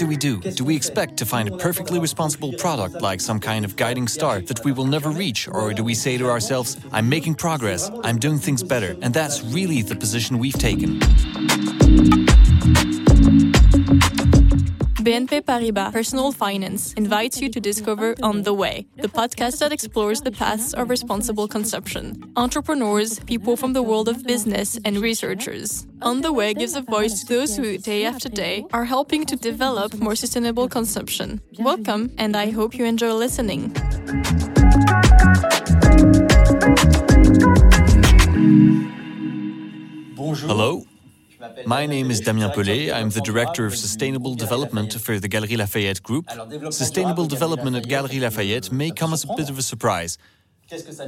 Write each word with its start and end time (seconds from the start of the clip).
do 0.00 0.06
we 0.06 0.16
do? 0.16 0.40
Do 0.40 0.64
we 0.64 0.74
expect 0.74 1.18
to 1.18 1.26
find 1.26 1.46
a 1.46 1.58
perfectly 1.58 1.98
responsible 1.98 2.54
product 2.54 3.02
like 3.02 3.20
some 3.20 3.38
kind 3.38 3.66
of 3.66 3.76
guiding 3.76 4.08
star 4.08 4.40
that 4.40 4.64
we 4.64 4.72
will 4.72 4.86
never 4.86 5.10
reach? 5.10 5.46
Or 5.46 5.74
do 5.74 5.84
we 5.84 5.92
say 5.92 6.16
to 6.16 6.30
ourselves, 6.30 6.78
I'm 6.90 7.06
making 7.06 7.34
progress, 7.34 7.90
I'm 8.02 8.18
doing 8.18 8.38
things 8.38 8.62
better? 8.62 8.96
And 9.02 9.12
that's 9.12 9.42
really 9.42 9.82
the 9.82 9.94
position 9.94 10.38
we've 10.38 10.54
taken. 10.54 11.00
BNP 15.00 15.40
Paribas 15.40 15.92
Personal 15.92 16.30
Finance 16.30 16.92
invites 16.92 17.40
you 17.40 17.48
to 17.48 17.58
discover 17.58 18.14
On 18.22 18.42
the 18.42 18.52
Way, 18.52 18.86
the 18.96 19.08
podcast 19.08 19.58
that 19.60 19.72
explores 19.72 20.20
the 20.20 20.30
paths 20.30 20.74
of 20.74 20.90
responsible 20.90 21.48
consumption. 21.48 22.30
Entrepreneurs, 22.36 23.18
people 23.20 23.56
from 23.56 23.72
the 23.72 23.82
world 23.82 24.10
of 24.10 24.22
business, 24.24 24.78
and 24.84 24.98
researchers. 24.98 25.86
On 26.02 26.20
the 26.20 26.30
Way 26.34 26.52
gives 26.52 26.76
a 26.76 26.82
voice 26.82 27.20
to 27.20 27.26
those 27.34 27.56
who, 27.56 27.78
day 27.78 28.04
after 28.04 28.28
day, 28.28 28.66
are 28.74 28.84
helping 28.84 29.24
to 29.24 29.36
develop 29.36 29.94
more 29.94 30.14
sustainable 30.14 30.68
consumption. 30.68 31.40
Welcome, 31.58 32.12
and 32.18 32.36
I 32.36 32.50
hope 32.50 32.74
you 32.74 32.84
enjoy 32.84 33.14
listening. 33.14 33.72
Hello, 40.16 40.84
my 41.66 41.86
name 41.86 42.10
is 42.10 42.20
Damien 42.20 42.50
Pelé. 42.50 42.92
I'm 42.92 43.10
the 43.10 43.20
Director 43.20 43.66
of 43.66 43.76
Sustainable 43.76 44.34
Development 44.34 44.92
for 44.92 45.18
the 45.18 45.28
Galeries 45.28 45.58
Lafayette 45.58 46.02
Group. 46.02 46.30
Sustainable 46.70 47.26
development 47.26 47.76
at 47.76 47.88
Galeries 47.88 48.20
Lafayette 48.20 48.72
may 48.72 48.90
come 48.90 49.12
as 49.12 49.24
a 49.24 49.34
bit 49.36 49.50
of 49.50 49.58
a 49.58 49.62
surprise. 49.62 50.18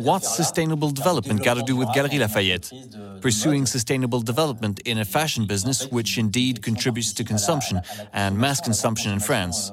What's 0.01 0.35
sustainable 0.35 0.91
development 0.91 1.45
got 1.45 1.55
to 1.55 1.63
do 1.63 1.77
with 1.77 1.89
Galeries 1.95 2.21
Lafayette? 2.21 2.73
Pursuing 3.21 3.67
sustainable 3.67 4.21
development 4.21 4.81
in 4.81 4.99
a 4.99 5.05
fashion 5.05 5.47
business 5.47 5.87
which 5.87 6.19
indeed 6.19 6.62
contributes 6.62 7.12
to 7.15 7.25
consumption 7.25 7.81
and 8.12 8.37
mass 8.37 8.61
consumption 8.61 9.12
in 9.12 9.21
France. 9.21 9.73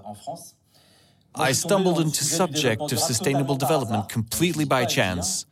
I 1.35 1.53
stumbled 1.53 1.99
into 1.99 2.19
the 2.19 2.29
subject 2.29 2.91
of 2.91 2.99
sustainable 2.99 3.55
development 3.55 4.09
completely 4.09 4.65
by 4.65 4.85
chance. 4.85 5.45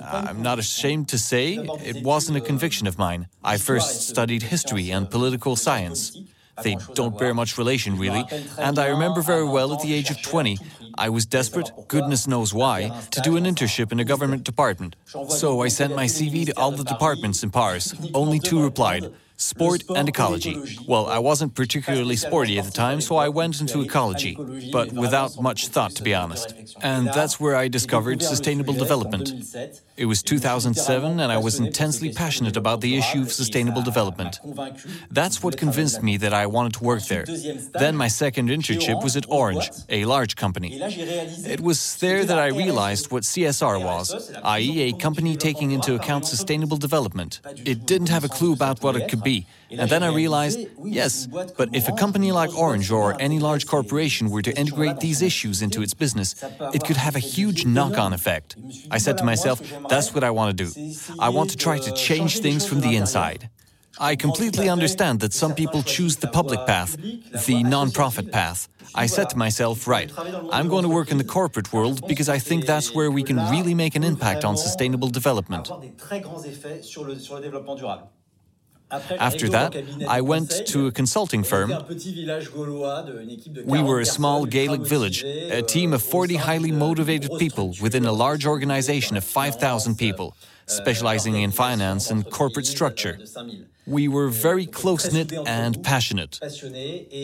Uh, 0.00 0.26
I'm 0.28 0.42
not 0.42 0.58
ashamed 0.58 1.08
to 1.08 1.18
say 1.18 1.54
it 1.54 2.02
wasn't 2.02 2.38
a 2.38 2.40
conviction 2.40 2.86
of 2.86 2.98
mine. 2.98 3.28
I 3.42 3.56
first 3.58 4.08
studied 4.08 4.42
history 4.42 4.90
and 4.90 5.10
political 5.10 5.56
science. 5.56 6.16
They 6.62 6.76
don't 6.94 7.18
bear 7.18 7.34
much 7.34 7.58
relation, 7.58 7.98
really, 7.98 8.24
and 8.58 8.78
I 8.78 8.86
remember 8.86 9.22
very 9.22 9.44
well 9.44 9.72
at 9.74 9.80
the 9.80 9.92
age 9.92 10.10
of 10.10 10.22
20, 10.22 10.58
I 10.96 11.08
was 11.08 11.26
desperate, 11.26 11.72
goodness 11.88 12.28
knows 12.28 12.54
why, 12.54 12.90
to 13.10 13.20
do 13.20 13.36
an 13.36 13.44
internship 13.44 13.90
in 13.90 13.98
a 13.98 14.04
government 14.04 14.44
department. 14.44 14.94
So 15.28 15.62
I 15.62 15.68
sent 15.68 15.96
my 15.96 16.04
CV 16.04 16.46
to 16.46 16.56
all 16.56 16.70
the 16.70 16.84
departments 16.84 17.42
in 17.42 17.50
Paris. 17.50 17.94
Only 18.14 18.38
two 18.38 18.62
replied 18.62 19.12
sport 19.36 19.84
and 19.94 20.08
ecology. 20.08 20.62
Well, 20.86 21.06
I 21.06 21.18
wasn't 21.18 21.54
particularly 21.54 22.16
sporty 22.16 22.58
at 22.58 22.64
the 22.64 22.70
time, 22.70 23.00
so 23.00 23.16
I 23.16 23.28
went 23.28 23.60
into 23.60 23.82
ecology, 23.82 24.36
but 24.72 24.92
without 24.92 25.40
much 25.40 25.68
thought, 25.68 25.92
to 25.96 26.02
be 26.02 26.14
honest. 26.14 26.54
And 26.82 27.08
that's 27.08 27.40
where 27.40 27.56
I 27.56 27.68
discovered 27.68 28.22
sustainable 28.22 28.74
development. 28.74 29.32
It 29.96 30.06
was 30.06 30.22
2007, 30.24 31.20
and 31.20 31.30
I 31.30 31.38
was 31.38 31.60
intensely 31.60 32.12
passionate 32.12 32.56
about 32.56 32.80
the 32.80 32.96
issue 32.96 33.22
of 33.22 33.30
sustainable 33.30 33.82
development. 33.82 34.40
That's 35.10 35.40
what 35.42 35.56
convinced 35.56 36.02
me 36.02 36.16
that 36.16 36.34
I 36.34 36.46
wanted 36.46 36.74
to 36.74 36.84
work 36.84 37.04
there. 37.04 37.24
Then 37.72 37.96
my 37.96 38.08
second 38.08 38.48
internship 38.48 39.02
was 39.04 39.16
at 39.16 39.24
Orange, 39.28 39.70
a 39.88 40.04
large 40.04 40.34
company. 40.34 40.80
It 40.80 41.60
was 41.60 41.96
there 41.98 42.24
that 42.24 42.38
I 42.38 42.48
realized 42.48 43.12
what 43.12 43.22
CSR 43.22 43.84
was, 43.84 44.32
i.e., 44.42 44.82
a 44.82 44.92
company 44.94 45.36
taking 45.36 45.70
into 45.70 45.94
account 45.94 46.26
sustainable 46.26 46.76
development. 46.76 47.40
It 47.64 47.86
didn't 47.86 48.08
have 48.08 48.24
a 48.24 48.28
clue 48.28 48.52
about 48.52 48.82
what 48.82 48.96
it 48.96 49.08
could 49.08 49.22
be. 49.22 49.46
And 49.70 49.90
then 49.90 50.02
I 50.02 50.08
realized, 50.08 50.58
yes, 50.84 51.26
but 51.26 51.68
if 51.72 51.88
a 51.88 51.92
company 51.92 52.32
like 52.32 52.56
Orange 52.56 52.90
or 52.90 53.16
any 53.20 53.38
large 53.38 53.66
corporation 53.66 54.30
were 54.30 54.42
to 54.42 54.52
integrate 54.58 55.00
these 55.00 55.22
issues 55.22 55.62
into 55.62 55.82
its 55.82 55.94
business, 55.94 56.34
it 56.72 56.84
could 56.84 56.96
have 56.96 57.16
a 57.16 57.20
huge 57.20 57.64
knock 57.64 57.98
on 57.98 58.12
effect. 58.12 58.56
I 58.90 58.98
said 58.98 59.18
to 59.18 59.24
myself, 59.24 59.60
that's 59.88 60.14
what 60.14 60.24
I 60.24 60.30
want 60.30 60.56
to 60.56 60.64
do. 60.64 60.94
I 61.18 61.28
want 61.30 61.50
to 61.50 61.56
try 61.56 61.78
to 61.78 61.92
change 61.92 62.40
things 62.40 62.66
from 62.66 62.80
the 62.80 62.96
inside. 62.96 63.50
I 63.98 64.16
completely 64.16 64.68
understand 64.68 65.20
that 65.20 65.32
some 65.32 65.54
people 65.54 65.82
choose 65.82 66.16
the 66.16 66.26
public 66.26 66.66
path, 66.66 66.96
the 67.46 67.62
non-profit 67.62 68.32
path. 68.32 68.68
I 68.94 69.06
said 69.06 69.30
to 69.30 69.38
myself, 69.38 69.86
right, 69.86 70.10
I'm 70.50 70.68
going 70.68 70.82
to 70.82 70.88
work 70.88 71.10
in 71.10 71.18
the 71.18 71.24
corporate 71.24 71.72
world 71.72 72.06
because 72.08 72.28
I 72.28 72.38
think 72.38 72.66
that's 72.66 72.94
where 72.94 73.10
we 73.10 73.22
can 73.22 73.36
really 73.50 73.74
make 73.74 73.94
an 73.94 74.02
impact 74.02 74.44
on 74.44 74.56
sustainable 74.56 75.08
development. 75.08 75.70
After 79.18 79.48
that, 79.48 79.70
I 80.08 80.20
went 80.20 80.66
to 80.66 80.86
a 80.86 80.92
consulting 80.92 81.42
firm. 81.42 81.70
We 83.64 83.82
were 83.82 84.00
a 84.00 84.06
small 84.06 84.44
Gaelic 84.46 84.82
village, 84.82 85.24
a 85.24 85.62
team 85.62 85.92
of 85.92 86.02
40 86.02 86.36
highly 86.36 86.72
motivated 86.72 87.30
people 87.38 87.74
within 87.80 88.04
a 88.04 88.12
large 88.12 88.46
organization 88.46 89.16
of 89.16 89.24
5,000 89.24 89.96
people, 89.96 90.36
specializing 90.66 91.36
in 91.36 91.50
finance 91.50 92.10
and 92.10 92.28
corporate 92.30 92.66
structure. 92.66 93.18
We 93.86 94.08
were 94.08 94.28
very 94.28 94.66
close 94.66 95.12
knit 95.12 95.32
and 95.46 95.82
passionate. 95.82 96.40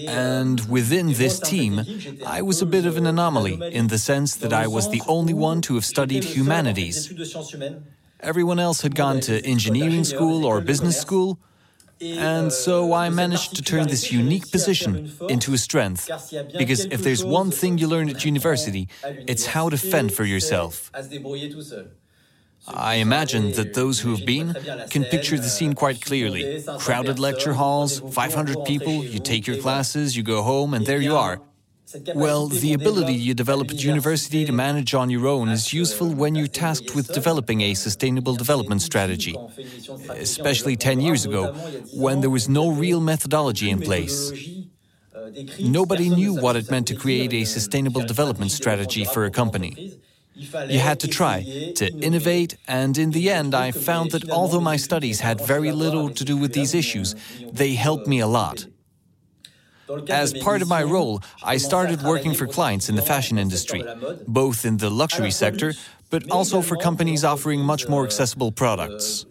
And 0.08 0.60
within 0.68 1.14
this 1.14 1.40
team, 1.40 1.80
I 2.26 2.42
was 2.42 2.60
a 2.60 2.66
bit 2.66 2.84
of 2.84 2.96
an 2.96 3.06
anomaly 3.06 3.54
in 3.72 3.88
the 3.88 3.98
sense 3.98 4.36
that 4.36 4.52
I 4.52 4.66
was 4.66 4.90
the 4.90 5.02
only 5.08 5.32
one 5.32 5.62
to 5.62 5.74
have 5.74 5.84
studied 5.84 6.24
humanities. 6.24 7.12
Everyone 8.22 8.60
else 8.60 8.82
had 8.82 8.94
gone 8.94 9.20
to 9.20 9.42
engineering 9.46 10.04
school 10.04 10.44
or 10.44 10.60
business 10.60 11.00
school. 11.00 11.38
And 12.00 12.52
so 12.52 12.92
I 12.92 13.10
managed 13.10 13.56
to 13.56 13.62
turn 13.62 13.88
this 13.88 14.10
unique 14.10 14.50
position 14.50 15.12
into 15.28 15.52
a 15.52 15.58
strength. 15.58 16.08
Because 16.56 16.86
if 16.86 17.02
there's 17.02 17.24
one 17.24 17.50
thing 17.50 17.78
you 17.78 17.88
learn 17.88 18.08
at 18.08 18.24
university, 18.24 18.88
it's 19.04 19.46
how 19.46 19.68
to 19.68 19.76
fend 19.76 20.12
for 20.12 20.24
yourself. 20.24 20.90
I 22.68 22.94
imagine 22.96 23.52
that 23.52 23.74
those 23.74 24.00
who 24.00 24.14
have 24.14 24.26
been 24.26 24.54
can 24.90 25.04
picture 25.04 25.38
the 25.38 25.48
scene 25.48 25.74
quite 25.74 26.00
clearly. 26.02 26.62
Crowded 26.78 27.18
lecture 27.18 27.54
halls, 27.54 28.00
500 28.00 28.64
people, 28.64 29.04
you 29.04 29.18
take 29.18 29.46
your 29.46 29.56
classes, 29.56 30.16
you 30.16 30.22
go 30.22 30.42
home, 30.42 30.74
and 30.74 30.86
there 30.86 31.00
you 31.00 31.16
are. 31.16 31.40
Well, 32.14 32.46
the 32.48 32.72
ability 32.72 33.14
you 33.14 33.34
develop 33.34 33.70
at 33.70 33.82
university 33.82 34.44
to 34.44 34.52
manage 34.52 34.94
on 34.94 35.10
your 35.10 35.26
own 35.26 35.48
is 35.48 35.72
useful 35.72 36.08
when 36.14 36.34
you're 36.34 36.46
tasked 36.46 36.94
with 36.94 37.12
developing 37.12 37.60
a 37.62 37.74
sustainable 37.74 38.34
development 38.34 38.82
strategy, 38.82 39.36
especially 40.10 40.76
10 40.76 41.00
years 41.00 41.24
ago, 41.24 41.52
when 41.94 42.20
there 42.20 42.30
was 42.30 42.48
no 42.48 42.70
real 42.70 43.00
methodology 43.00 43.70
in 43.70 43.80
place. 43.80 44.32
Nobody 45.58 46.08
knew 46.10 46.34
what 46.34 46.56
it 46.56 46.70
meant 46.70 46.86
to 46.88 46.94
create 46.94 47.32
a 47.32 47.44
sustainable 47.44 48.02
development 48.02 48.50
strategy 48.52 49.04
for 49.04 49.24
a 49.24 49.30
company. 49.30 49.98
You 50.34 50.78
had 50.78 51.00
to 51.00 51.08
try, 51.08 51.42
to 51.76 51.86
innovate, 51.98 52.56
and 52.66 52.96
in 52.96 53.10
the 53.10 53.30
end, 53.30 53.54
I 53.54 53.72
found 53.72 54.12
that 54.12 54.30
although 54.30 54.60
my 54.60 54.76
studies 54.76 55.20
had 55.20 55.40
very 55.40 55.72
little 55.72 56.08
to 56.10 56.24
do 56.24 56.36
with 56.36 56.52
these 56.52 56.74
issues, 56.74 57.14
they 57.52 57.74
helped 57.74 58.06
me 58.06 58.20
a 58.20 58.26
lot. 58.26 58.66
As 60.08 60.32
part 60.34 60.62
of 60.62 60.68
my 60.68 60.82
role, 60.82 61.22
I 61.42 61.56
started 61.56 62.02
working 62.02 62.34
for 62.34 62.46
clients 62.46 62.88
in 62.88 62.96
the 62.96 63.02
fashion 63.02 63.38
industry, 63.38 63.84
both 64.26 64.64
in 64.64 64.76
the 64.76 64.90
luxury 64.90 65.30
sector, 65.30 65.74
but 66.10 66.30
also 66.30 66.60
for 66.60 66.76
companies 66.76 67.24
offering 67.24 67.60
much 67.60 67.88
more 67.88 68.04
accessible 68.04 68.52
products. 68.52 69.26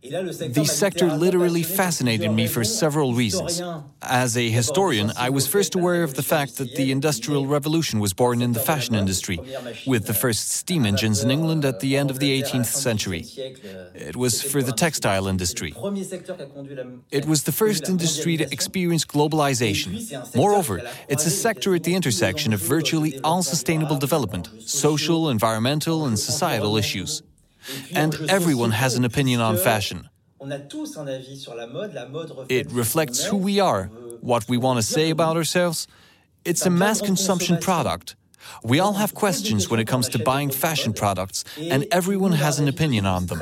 The 0.00 0.64
sector 0.64 1.06
literally 1.06 1.64
fascinated 1.64 2.30
me 2.30 2.46
for 2.46 2.62
several 2.62 3.14
reasons. 3.14 3.60
As 4.00 4.36
a 4.36 4.48
historian, 4.48 5.10
I 5.16 5.30
was 5.30 5.48
first 5.48 5.74
aware 5.74 6.04
of 6.04 6.14
the 6.14 6.22
fact 6.22 6.56
that 6.58 6.76
the 6.76 6.92
Industrial 6.92 7.46
Revolution 7.46 7.98
was 7.98 8.12
born 8.12 8.40
in 8.40 8.52
the 8.52 8.60
fashion 8.60 8.94
industry, 8.94 9.40
with 9.86 10.06
the 10.06 10.14
first 10.14 10.50
steam 10.50 10.86
engines 10.86 11.24
in 11.24 11.32
England 11.32 11.64
at 11.64 11.80
the 11.80 11.96
end 11.96 12.10
of 12.10 12.20
the 12.20 12.40
18th 12.40 12.66
century. 12.66 13.26
It 13.94 14.14
was 14.14 14.40
for 14.40 14.62
the 14.62 14.72
textile 14.72 15.26
industry. 15.26 15.74
It 17.10 17.26
was 17.26 17.42
the 17.42 17.52
first 17.52 17.88
industry 17.88 18.36
to 18.36 18.52
experience 18.52 19.04
globalization. 19.04 19.90
Moreover, 20.36 20.80
it's 21.08 21.26
a 21.26 21.30
sector 21.30 21.74
at 21.74 21.82
the 21.82 21.96
intersection 21.96 22.52
of 22.52 22.60
virtually 22.60 23.18
all 23.24 23.42
sustainable 23.42 23.98
development, 23.98 24.48
social, 24.60 25.28
environmental, 25.28 26.06
and 26.06 26.16
societal 26.16 26.76
issues. 26.76 27.22
And 27.94 28.14
everyone 28.28 28.72
has 28.72 28.94
an 28.94 29.04
opinion 29.04 29.40
on 29.40 29.56
fashion. 29.56 30.08
It 32.48 32.70
reflects 32.70 33.24
who 33.24 33.36
we 33.36 33.60
are, 33.60 33.84
what 34.20 34.48
we 34.48 34.56
want 34.56 34.78
to 34.78 34.82
say 34.82 35.10
about 35.10 35.36
ourselves. 35.36 35.86
It's 36.44 36.64
a 36.64 36.70
mass 36.70 37.00
consumption 37.00 37.58
product. 37.58 38.14
We 38.62 38.80
all 38.80 38.94
have 38.94 39.14
questions 39.14 39.68
when 39.68 39.80
it 39.80 39.86
comes 39.86 40.08
to 40.10 40.18
buying 40.18 40.50
fashion 40.50 40.92
products, 40.92 41.44
and 41.58 41.86
everyone 41.90 42.32
has 42.32 42.58
an 42.58 42.68
opinion 42.68 43.06
on 43.06 43.26
them. 43.26 43.40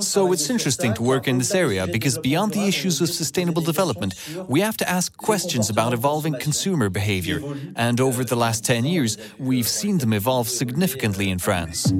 So 0.00 0.32
it's 0.32 0.50
interesting 0.50 0.94
to 0.94 1.02
work 1.02 1.28
in 1.28 1.38
this 1.38 1.54
area 1.54 1.86
because 1.86 2.18
beyond 2.18 2.52
the 2.52 2.66
issues 2.66 3.00
of 3.00 3.08
sustainable 3.08 3.62
development, 3.62 4.14
we 4.48 4.60
have 4.60 4.76
to 4.78 4.88
ask 4.88 5.16
questions 5.16 5.70
about 5.70 5.92
evolving 5.92 6.34
consumer 6.38 6.88
behavior. 6.88 7.40
And 7.76 8.00
over 8.00 8.24
the 8.24 8.36
last 8.36 8.64
10 8.64 8.84
years, 8.84 9.16
we've 9.38 9.68
seen 9.68 9.98
them 9.98 10.12
evolve 10.12 10.48
significantly 10.48 11.30
in 11.30 11.38
France. 11.38 11.92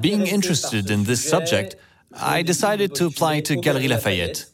Being 0.00 0.26
interested 0.26 0.90
in 0.90 1.04
this 1.04 1.28
subject, 1.28 1.76
I 2.14 2.42
decided 2.42 2.94
to 2.96 3.06
apply 3.06 3.40
to 3.40 3.56
Galeries 3.56 3.90
Lafayette. 3.90 4.46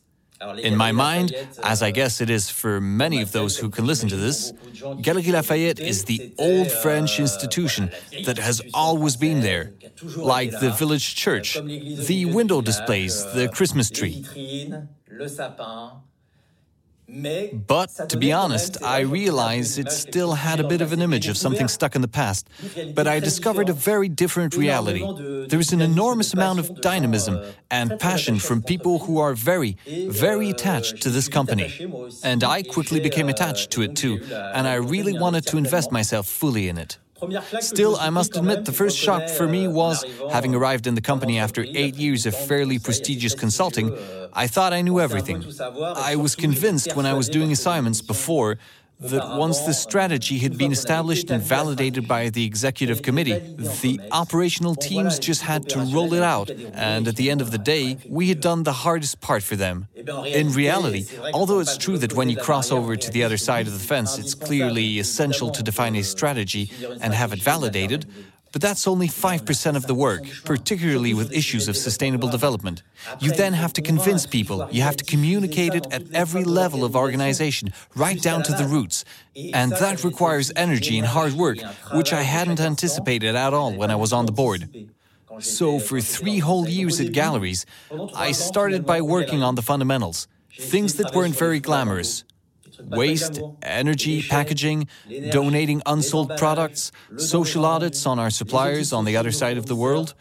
In 0.63 0.77
my 0.77 0.93
mind, 0.93 1.35
as 1.65 1.83
I 1.83 1.91
guess 1.91 2.21
it 2.21 2.31
is 2.31 2.49
for 2.49 2.81
many 2.81 3.21
of 3.23 3.33
those 3.33 3.59
who 3.59 3.71
can 3.71 3.87
listen 3.87 4.09
to 4.09 4.17
this, 4.17 4.53
Galeries 5.03 5.33
Lafayette 5.33 5.81
is 5.81 6.05
the 6.05 6.33
old 6.39 6.71
French 6.71 7.19
institution 7.19 7.91
that 8.25 8.39
has 8.39 8.63
always 8.73 9.17
been 9.17 9.41
there, 9.41 9.73
like 10.17 10.51
the 10.61 10.71
village 10.71 11.17
church, 11.17 11.55
the 11.55 12.27
window 12.27 12.61
displays, 12.61 13.25
the 13.35 13.49
Christmas 13.49 13.91
tree. 13.91 14.25
But 17.09 18.09
to 18.11 18.17
be 18.19 18.33
honest, 18.33 18.83
I 18.83 19.01
realized 19.01 19.79
it 19.79 19.91
still 19.91 20.35
had 20.35 20.61
a 20.61 20.69
bit 20.69 20.83
of 20.83 20.93
an 20.93 21.01
image 21.01 21.29
of 21.29 21.37
something 21.39 21.67
stuck 21.69 21.97
in 21.97 22.03
the 22.03 22.09
past. 22.09 22.49
But 22.95 23.07
I 23.07 23.19
discovered 23.19 23.69
a 23.71 23.73
very 23.73 24.09
different 24.09 24.55
reality. 24.55 25.03
There's 25.49 25.73
an 25.73 25.81
enormous 25.81 26.35
amount 26.35 26.59
of 26.59 26.81
dynamism 26.81 27.41
and 27.71 27.99
passion 27.99 28.39
from 28.39 28.63
people 28.63 28.99
who 29.01 29.19
are 29.19 29.35
very, 29.35 29.79
very 30.09 30.51
attached 30.51 31.01
to 31.03 31.11
this 31.11 31.29
company. 31.29 31.73
And 32.23 32.45
I 32.45 32.63
quickly 32.63 33.01
became 33.01 33.29
attached 33.29 33.71
to 33.73 33.83
it 33.83 33.97
too, 33.97 34.21
and 34.55 34.69
I 34.69 34.75
really 34.75 35.19
wanted 35.19 35.47
to 35.47 35.57
invest 35.57 35.91
myself 35.91 36.27
fully 36.27 36.69
in 36.69 36.77
it. 36.77 36.99
Still, 37.61 37.97
I 37.97 38.11
must 38.11 38.37
admit, 38.37 38.65
the 38.65 38.73
first 38.73 38.97
shock 38.97 39.29
for 39.29 39.47
me 39.47 39.67
was, 39.67 40.05
having 40.31 40.55
arrived 40.55 40.87
in 40.87 40.95
the 40.95 41.01
company 41.01 41.39
after 41.39 41.65
eight 41.75 41.97
years 41.97 42.27
of 42.27 42.35
fairly 42.35 42.79
prestigious 42.79 43.35
consulting, 43.35 43.97
I 44.33 44.47
thought 44.47 44.73
I 44.73 44.83
knew 44.83 45.01
everything. 45.01 45.45
I 46.11 46.17
was 46.17 46.37
convinced 46.37 46.95
when 46.95 47.07
I 47.07 47.15
was 47.15 47.29
doing 47.29 47.51
assignments 47.51 48.01
before 48.03 48.59
that 49.01 49.39
once 49.39 49.61
the 49.61 49.73
strategy 49.73 50.39
had 50.39 50.59
been 50.59 50.73
established 50.73 51.31
and 51.31 51.43
validated 51.43 52.09
by 52.09 52.31
the 52.31 52.45
executive 52.45 53.03
committee, 53.03 53.39
the 53.83 54.01
operational 54.11 54.75
teams 54.75 55.19
just 55.19 55.43
had 55.43 55.69
to 55.69 55.79
roll 55.79 56.15
it 56.15 56.23
out, 56.23 56.51
and 56.51 57.07
at 57.07 57.17
the 57.17 57.31
end 57.31 57.41
of 57.41 57.51
the 57.51 57.59
day, 57.59 57.97
we 58.09 58.29
had 58.29 58.41
done 58.41 58.65
the 58.65 58.73
hardest 58.73 59.21
part 59.21 59.43
for 59.43 59.57
them. 59.57 59.87
In 59.95 60.53
reality, 60.53 61.07
although 61.33 61.61
it's 61.61 61.77
true 61.77 61.99
that 61.99 62.15
when 62.15 62.29
you 62.29 62.37
cross 62.37 62.73
over 62.73 62.97
to 62.97 63.11
the 63.11 63.23
other 63.23 63.37
side 63.37 63.67
of 63.67 63.73
the 63.73 63.79
fence, 63.79 64.19
it's 64.19 64.35
clearly 64.35 64.99
essential 64.99 65.51
to 65.51 65.63
define 65.63 65.95
a 65.97 66.03
strategy 66.03 66.71
and 67.01 67.15
have 67.15 67.33
it 67.33 67.41
validated, 67.41 68.07
but 68.53 68.63
that's 68.63 68.87
only 68.87 69.09
5% 69.09 69.77
of 69.77 69.87
the 69.87 69.95
work, 69.95 70.23
particularly 70.45 71.15
with 71.15 71.33
issues 71.33 71.69
of 71.69 71.77
sustainable 71.77 72.29
development. 72.29 72.83
You 73.21 73.33
then 73.33 73.53
have 73.53 73.73
to 73.75 73.83
convince 73.83 74.27
people, 74.27 74.69
you 74.71 74.83
have 74.83 74.97
to 74.97 75.05
communicate 75.05 75.75
it 75.75 75.87
at 75.93 76.03
every 76.13 76.45
level 76.45 76.85
of 76.85 76.97
organization, 76.97 77.73
right 77.95 78.21
down 78.21 78.43
to 78.45 78.53
the 78.53 78.65
roots. 78.65 79.05
And 79.55 79.73
that 79.73 80.05
requires 80.05 80.53
energy 80.57 80.99
and 80.99 81.07
hard 81.07 81.35
work, 81.35 81.59
which 81.93 82.13
I 82.13 82.23
hadn't 82.23 82.61
anticipated 82.61 83.35
at 83.35 83.55
all 83.55 83.73
when 83.73 83.91
I 83.91 83.97
was 83.97 84.13
on 84.13 84.27
the 84.27 84.33
board. 84.33 84.69
So, 85.41 85.79
for 85.79 86.01
three 86.01 86.39
whole 86.39 86.69
years 86.69 87.01
at 87.01 87.13
galleries, 87.13 87.65
I 88.15 88.33
started 88.33 88.85
by 88.85 89.01
working 89.03 89.43
on 89.43 89.55
the 89.55 89.63
fundamentals, 89.63 90.27
things 90.59 90.95
that 90.95 91.15
weren't 91.15 91.37
very 91.37 91.61
glamorous 91.61 92.25
waste, 92.87 93.41
energy, 93.63 94.23
packaging, 94.23 94.89
donating 95.31 95.83
unsold 95.87 96.37
products, 96.37 96.93
social 97.17 97.65
audits 97.65 98.07
on 98.07 98.19
our 98.19 98.31
suppliers 98.31 98.93
on 98.93 99.05
the 99.05 99.17
other 99.17 99.33
side 99.33 99.57
of 99.59 99.67
the 99.67 99.77
world, 99.77 100.15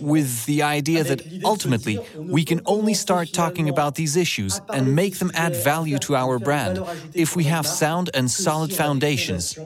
with 0.00 0.46
the 0.46 0.62
idea 0.62 1.04
that 1.04 1.20
ultimately 1.44 2.00
we 2.16 2.44
can 2.44 2.60
only 2.66 2.94
start 2.94 3.32
talking 3.32 3.68
about 3.68 3.94
these 3.94 4.16
issues 4.16 4.60
and 4.72 4.94
make 4.94 5.18
them 5.18 5.30
add 5.34 5.54
value 5.54 5.98
to 5.98 6.16
our 6.16 6.38
brand 6.38 6.80
if 7.14 7.36
we 7.36 7.44
have 7.44 7.66
sound 7.66 8.10
and 8.14 8.30
solid 8.30 8.72
foundations. 8.72 9.58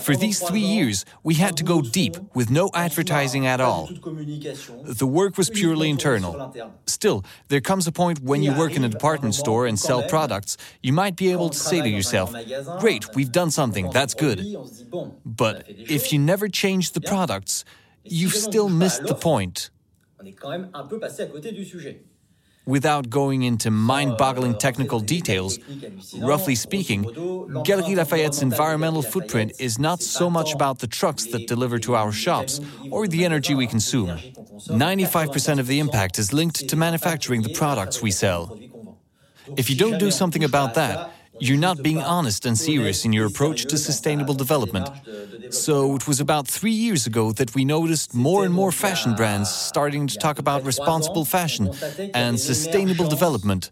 For 0.00 0.14
these 0.14 0.40
three 0.40 0.60
years, 0.60 1.04
we 1.24 1.34
had 1.34 1.56
to 1.56 1.64
go 1.64 1.82
deep 1.82 2.16
with 2.34 2.50
no 2.50 2.70
advertising 2.72 3.46
at 3.46 3.60
all. 3.60 3.86
The 3.86 5.06
work 5.06 5.36
was 5.36 5.50
purely 5.50 5.90
internal. 5.90 6.54
Still, 6.86 7.24
there 7.48 7.60
comes 7.60 7.86
a 7.86 7.92
point 7.92 8.20
when 8.20 8.42
you 8.42 8.52
work 8.52 8.76
in 8.76 8.84
a 8.84 8.88
department 8.88 9.34
store 9.34 9.66
and 9.66 9.78
sell 9.78 10.02
products, 10.04 10.56
you 10.82 10.92
might 10.92 11.16
be 11.16 11.32
able 11.32 11.50
to 11.50 11.58
say 11.58 11.80
to 11.82 11.88
yourself, 11.88 12.32
Great, 12.78 13.14
we've 13.16 13.32
done 13.32 13.50
something, 13.50 13.90
that's 13.90 14.14
good. 14.14 14.38
But 15.24 15.64
if 15.66 16.12
you 16.12 16.18
never 16.20 16.48
change 16.48 16.92
the 16.92 17.00
products, 17.00 17.64
you've 18.04 18.34
still 18.34 18.68
missed 18.68 19.04
the 19.04 19.14
point. 19.14 19.70
Without 22.66 23.08
going 23.08 23.44
into 23.44 23.70
mind 23.70 24.16
boggling 24.16 24.54
oh. 24.54 24.58
technical 24.58 24.98
details, 24.98 25.58
roughly 26.18 26.56
speaking, 26.56 27.04
Galeries 27.64 27.96
Lafayette's 27.96 28.42
environmental 28.42 29.02
footprint 29.02 29.52
is 29.60 29.78
not 29.78 30.02
so 30.02 30.28
much 30.28 30.52
about 30.52 30.80
the 30.80 30.88
trucks 30.88 31.26
that 31.26 31.46
deliver 31.46 31.78
to 31.78 31.94
our 31.94 32.10
shops 32.10 32.60
or 32.90 33.06
the 33.06 33.24
energy 33.24 33.54
we 33.54 33.68
consume. 33.68 34.18
95% 34.66 35.60
of 35.60 35.68
the 35.68 35.78
impact 35.78 36.18
is 36.18 36.32
linked 36.32 36.68
to 36.68 36.76
manufacturing 36.76 37.42
the 37.42 37.54
products 37.54 38.02
we 38.02 38.10
sell. 38.10 38.58
If 39.56 39.70
you 39.70 39.76
don't 39.76 39.98
do 39.98 40.10
something 40.10 40.42
about 40.42 40.74
that, 40.74 41.12
you're 41.38 41.58
not 41.58 41.82
being 41.82 42.02
honest 42.02 42.46
and 42.46 42.56
serious 42.58 43.04
in 43.04 43.12
your 43.12 43.26
approach 43.26 43.66
to 43.66 43.78
sustainable 43.78 44.34
development. 44.34 44.88
So 45.50 45.94
it 45.94 46.08
was 46.08 46.20
about 46.20 46.48
three 46.48 46.72
years 46.72 47.06
ago 47.06 47.32
that 47.32 47.54
we 47.54 47.64
noticed 47.64 48.14
more 48.14 48.44
and 48.44 48.54
more 48.54 48.72
fashion 48.72 49.14
brands 49.14 49.50
starting 49.50 50.06
to 50.08 50.16
talk 50.18 50.38
about 50.38 50.64
responsible 50.64 51.24
fashion 51.24 51.70
and 52.14 52.40
sustainable 52.40 53.08
development. 53.08 53.70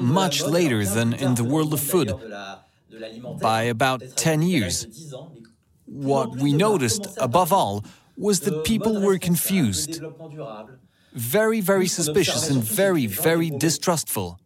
Much 0.00 0.42
later 0.42 0.84
than 0.84 1.12
in 1.12 1.34
the 1.36 1.44
world 1.44 1.72
of 1.72 1.80
food, 1.80 2.12
by 3.40 3.62
about 3.62 4.02
10 4.16 4.42
years. 4.42 4.86
What 5.86 6.36
we 6.36 6.52
noticed, 6.52 7.06
above 7.18 7.52
all, 7.52 7.84
was 8.16 8.40
that 8.40 8.64
people 8.64 9.00
were 9.00 9.18
confused, 9.18 10.02
very, 11.12 11.60
very 11.60 11.86
suspicious, 11.86 12.50
and 12.50 12.62
very, 12.62 13.06
very 13.06 13.50
distrustful 13.50 14.38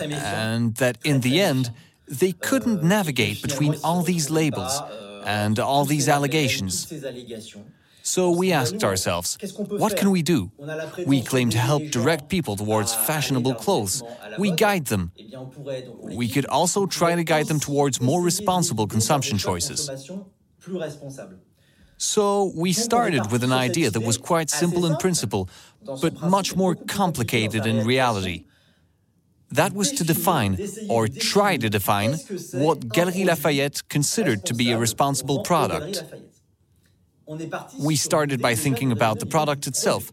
and 0.00 0.76
that 0.76 0.98
in 1.04 1.20
the 1.20 1.40
end, 1.40 1.70
they 2.06 2.32
couldn't 2.32 2.82
navigate 2.82 3.42
between 3.42 3.76
all 3.82 4.02
these 4.02 4.30
labels 4.30 4.82
and 5.24 5.58
all 5.58 5.84
these 5.84 6.08
allegations. 6.08 6.92
So 8.02 8.30
we 8.30 8.52
asked 8.52 8.84
ourselves, 8.84 9.38
what 9.56 9.96
can 9.96 10.10
we 10.10 10.20
do? 10.20 10.52
We 11.06 11.22
claim 11.22 11.48
to 11.50 11.58
help 11.58 11.84
direct 11.90 12.28
people 12.28 12.54
towards 12.54 12.94
fashionable 12.94 13.54
clothes. 13.54 14.02
We 14.38 14.50
guide 14.50 14.86
them. 14.86 15.12
We 16.00 16.28
could 16.28 16.44
also 16.44 16.84
try 16.84 17.14
to 17.14 17.24
guide 17.24 17.46
them 17.46 17.60
towards 17.60 18.02
more 18.02 18.20
responsible 18.20 18.86
consumption 18.86 19.38
choices. 19.38 19.90
So 21.96 22.52
we 22.54 22.72
started 22.74 23.32
with 23.32 23.42
an 23.42 23.52
idea 23.52 23.90
that 23.90 24.02
was 24.02 24.18
quite 24.18 24.50
simple 24.50 24.84
in 24.84 24.96
principle, 24.96 25.48
but 26.02 26.20
much 26.20 26.54
more 26.54 26.74
complicated 26.74 27.64
in 27.64 27.86
reality. 27.86 28.44
That 29.54 29.72
was 29.72 29.92
to 29.92 30.04
define, 30.04 30.58
or 30.88 31.06
try 31.06 31.56
to 31.56 31.68
define, 31.70 32.12
what 32.64 32.88
Galeries 32.96 33.26
Lafayette 33.26 33.88
considered 33.88 34.44
to 34.46 34.54
be 34.54 34.72
a 34.72 34.78
responsible 34.78 35.38
product. 35.50 36.02
We 37.78 37.94
started 37.96 38.42
by 38.42 38.54
thinking 38.56 38.90
about 38.90 39.20
the 39.20 39.26
product 39.26 39.66
itself. 39.66 40.12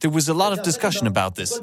There 0.00 0.10
was 0.10 0.28
a 0.28 0.34
lot 0.34 0.52
of 0.52 0.62
discussion 0.62 1.06
about 1.06 1.34
this. 1.34 1.58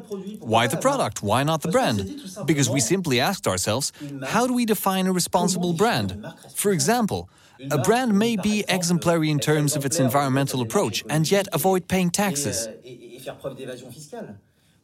Why 0.52 0.66
the 0.66 0.76
product? 0.76 1.22
Why 1.22 1.44
not 1.44 1.62
the 1.62 1.68
brand? 1.68 1.98
Because 2.44 2.68
we 2.68 2.80
simply 2.80 3.20
asked 3.20 3.46
ourselves, 3.46 3.92
how 4.26 4.46
do 4.48 4.52
we 4.52 4.64
define 4.66 5.06
a 5.06 5.12
responsible 5.12 5.74
brand? 5.74 6.08
For 6.56 6.72
example, 6.72 7.28
a 7.70 7.78
brand 7.78 8.18
may 8.18 8.34
be 8.36 8.64
exemplary 8.68 9.30
in 9.30 9.38
terms 9.38 9.76
of 9.76 9.84
its 9.84 10.00
environmental 10.00 10.60
approach 10.60 11.04
and 11.08 11.30
yet 11.30 11.46
avoid 11.52 11.86
paying 11.86 12.10
taxes. 12.10 12.68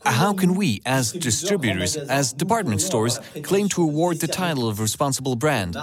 How 0.05 0.33
can 0.33 0.55
we, 0.55 0.81
as 0.87 1.13
distributors, 1.13 1.97
as 1.97 2.33
department 2.33 2.81
stores, 2.81 3.21
claim 3.43 3.69
to 3.71 3.83
award 3.83 4.21
the 4.21 4.29
title 4.29 4.69
of 4.69 4.81
responsible 4.81 5.37
brand? 5.37 5.77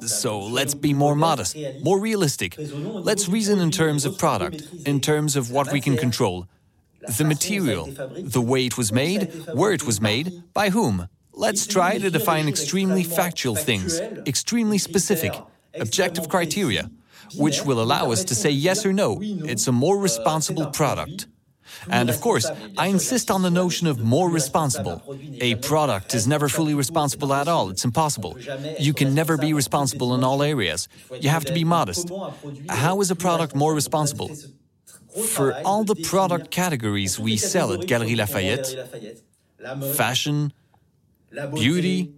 So 0.00 0.38
let's 0.38 0.74
be 0.74 0.92
more 0.92 1.14
modest, 1.16 1.56
more 1.82 1.98
realistic. 1.98 2.56
Let's 2.58 3.28
reason 3.28 3.60
in 3.60 3.70
terms 3.70 4.04
of 4.04 4.18
product, 4.18 4.62
in 4.86 5.00
terms 5.00 5.36
of 5.36 5.50
what 5.50 5.72
we 5.72 5.80
can 5.80 5.96
control. 5.96 6.46
The 7.18 7.24
material, 7.24 7.86
the 8.22 8.40
way 8.40 8.66
it 8.66 8.78
was 8.78 8.92
made, 8.92 9.32
where 9.52 9.72
it 9.72 9.86
was 9.86 10.00
made, 10.00 10.42
by 10.54 10.70
whom. 10.70 11.08
Let's 11.32 11.66
try 11.66 11.98
to 11.98 12.10
define 12.10 12.48
extremely 12.48 13.02
factual 13.02 13.56
things, 13.56 14.00
extremely 14.26 14.78
specific, 14.78 15.34
objective 15.74 16.28
criteria, 16.28 16.90
which 17.36 17.64
will 17.64 17.80
allow 17.82 18.12
us 18.12 18.24
to 18.24 18.34
say 18.34 18.50
yes 18.50 18.86
or 18.86 18.92
no, 18.92 19.18
it's 19.20 19.66
a 19.66 19.72
more 19.72 19.98
responsible 19.98 20.66
product. 20.66 21.26
And 21.88 22.10
of 22.10 22.20
course, 22.20 22.50
I 22.76 22.88
insist 22.88 23.30
on 23.30 23.42
the 23.42 23.50
notion 23.50 23.86
of 23.86 23.98
more 23.98 24.30
responsible. 24.30 25.02
A 25.40 25.54
product 25.56 26.14
is 26.14 26.26
never 26.26 26.48
fully 26.48 26.74
responsible 26.74 27.32
at 27.32 27.48
all, 27.48 27.70
it's 27.70 27.84
impossible. 27.84 28.36
You 28.78 28.94
can 28.94 29.14
never 29.14 29.36
be 29.36 29.52
responsible 29.52 30.14
in 30.14 30.24
all 30.24 30.42
areas. 30.42 30.88
You 31.20 31.28
have 31.30 31.44
to 31.46 31.52
be 31.52 31.64
modest. 31.64 32.10
How 32.68 33.00
is 33.00 33.10
a 33.10 33.16
product 33.16 33.54
more 33.54 33.74
responsible? 33.74 34.30
For 35.36 35.54
all 35.64 35.84
the 35.84 35.94
product 35.94 36.50
categories 36.50 37.20
we 37.20 37.36
sell 37.36 37.72
at 37.72 37.86
Galeries 37.86 38.18
Lafayette 38.18 38.74
fashion, 39.94 40.52
beauty, 41.54 42.12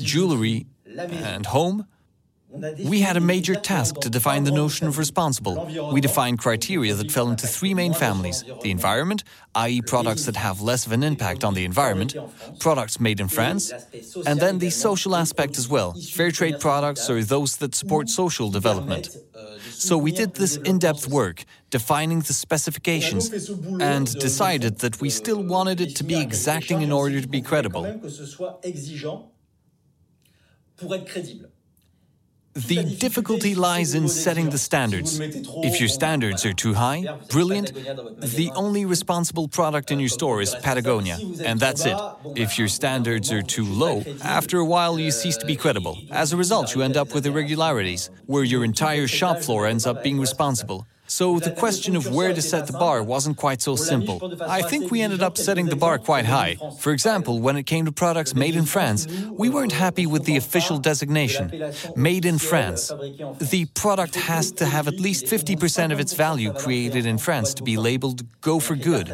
jewelry, 0.00 0.66
and 0.96 1.46
home 1.46 1.86
We 2.84 3.00
had 3.00 3.16
a 3.16 3.20
major 3.20 3.54
task 3.54 4.00
to 4.00 4.10
define 4.10 4.44
the 4.44 4.52
notion 4.52 4.86
of 4.86 4.96
responsible. 4.98 5.68
We 5.92 6.00
defined 6.00 6.38
criteria 6.38 6.94
that 6.94 7.10
fell 7.10 7.28
into 7.28 7.46
three 7.46 7.74
main 7.74 7.94
families 7.94 8.44
the 8.62 8.70
environment, 8.70 9.24
i.e., 9.54 9.82
products 9.82 10.24
that 10.26 10.36
have 10.36 10.60
less 10.60 10.86
of 10.86 10.92
an 10.92 11.02
impact 11.02 11.42
on 11.42 11.54
the 11.54 11.64
environment, 11.64 12.14
products 12.60 13.00
made 13.00 13.18
in 13.20 13.28
France, 13.28 13.72
and 14.26 14.40
then 14.40 14.58
the 14.58 14.70
social 14.70 15.16
aspect 15.16 15.58
as 15.58 15.68
well 15.68 15.94
fair 15.94 16.30
trade 16.30 16.60
products 16.60 17.10
or 17.10 17.22
those 17.24 17.56
that 17.56 17.74
support 17.74 18.08
social 18.08 18.50
development. 18.50 19.08
So 19.70 19.98
we 19.98 20.12
did 20.12 20.34
this 20.34 20.56
in 20.56 20.78
depth 20.78 21.08
work, 21.08 21.44
defining 21.70 22.20
the 22.20 22.32
specifications, 22.32 23.50
and 23.80 24.06
decided 24.14 24.78
that 24.78 25.00
we 25.00 25.10
still 25.10 25.42
wanted 25.42 25.80
it 25.80 25.96
to 25.96 26.04
be 26.04 26.20
exacting 26.20 26.82
in 26.82 26.92
order 26.92 27.20
to 27.20 27.28
be 27.28 27.42
credible. 27.42 27.84
The 32.54 32.84
difficulty 33.00 33.56
lies 33.56 33.94
in 33.94 34.06
setting 34.08 34.50
the 34.50 34.58
standards. 34.58 35.18
If 35.18 35.80
your 35.80 35.88
standards 35.88 36.46
are 36.46 36.52
too 36.52 36.74
high, 36.74 37.04
brilliant, 37.28 37.74
the 37.74 38.52
only 38.54 38.84
responsible 38.84 39.48
product 39.48 39.90
in 39.90 39.98
your 39.98 40.08
store 40.08 40.40
is 40.40 40.54
Patagonia, 40.62 41.18
and 41.44 41.58
that's 41.58 41.84
it. 41.84 41.98
If 42.36 42.56
your 42.56 42.68
standards 42.68 43.32
are 43.32 43.42
too 43.42 43.64
low, 43.64 44.04
after 44.22 44.58
a 44.58 44.64
while 44.64 45.00
you 45.00 45.10
cease 45.10 45.36
to 45.38 45.46
be 45.46 45.56
credible. 45.56 45.98
As 46.12 46.32
a 46.32 46.36
result, 46.36 46.76
you 46.76 46.82
end 46.82 46.96
up 46.96 47.12
with 47.12 47.26
irregularities, 47.26 48.10
where 48.26 48.44
your 48.44 48.64
entire 48.64 49.08
shop 49.08 49.38
floor 49.40 49.66
ends 49.66 49.84
up 49.84 50.04
being 50.04 50.20
responsible. 50.20 50.86
So 51.14 51.38
the 51.38 51.52
question 51.52 51.94
of 51.94 52.12
where 52.12 52.34
to 52.34 52.42
set 52.42 52.66
the 52.66 52.72
bar 52.72 53.00
wasn't 53.00 53.36
quite 53.36 53.62
so 53.62 53.76
simple. 53.76 54.16
I 54.58 54.62
think 54.62 54.90
we 54.90 55.00
ended 55.00 55.22
up 55.22 55.38
setting 55.38 55.66
the 55.66 55.76
bar 55.76 55.96
quite 55.96 56.24
high. 56.24 56.56
For 56.80 56.92
example, 56.92 57.38
when 57.38 57.56
it 57.56 57.66
came 57.72 57.84
to 57.84 57.92
products 57.92 58.34
made 58.34 58.56
in 58.56 58.64
France, 58.64 59.06
we 59.30 59.48
weren't 59.48 59.70
happy 59.86 60.06
with 60.06 60.24
the 60.24 60.36
official 60.36 60.78
designation, 60.78 61.44
made 61.94 62.24
in 62.24 62.38
France. 62.38 62.92
The 63.52 63.66
product 63.74 64.16
has 64.16 64.50
to 64.58 64.66
have 64.66 64.88
at 64.88 64.98
least 64.98 65.26
50% 65.26 65.92
of 65.92 66.00
its 66.00 66.14
value 66.14 66.52
created 66.52 67.06
in 67.06 67.18
France 67.18 67.54
to 67.54 67.62
be 67.62 67.76
labeled 67.76 68.22
Go 68.40 68.58
for 68.58 68.74
Good, 68.74 69.06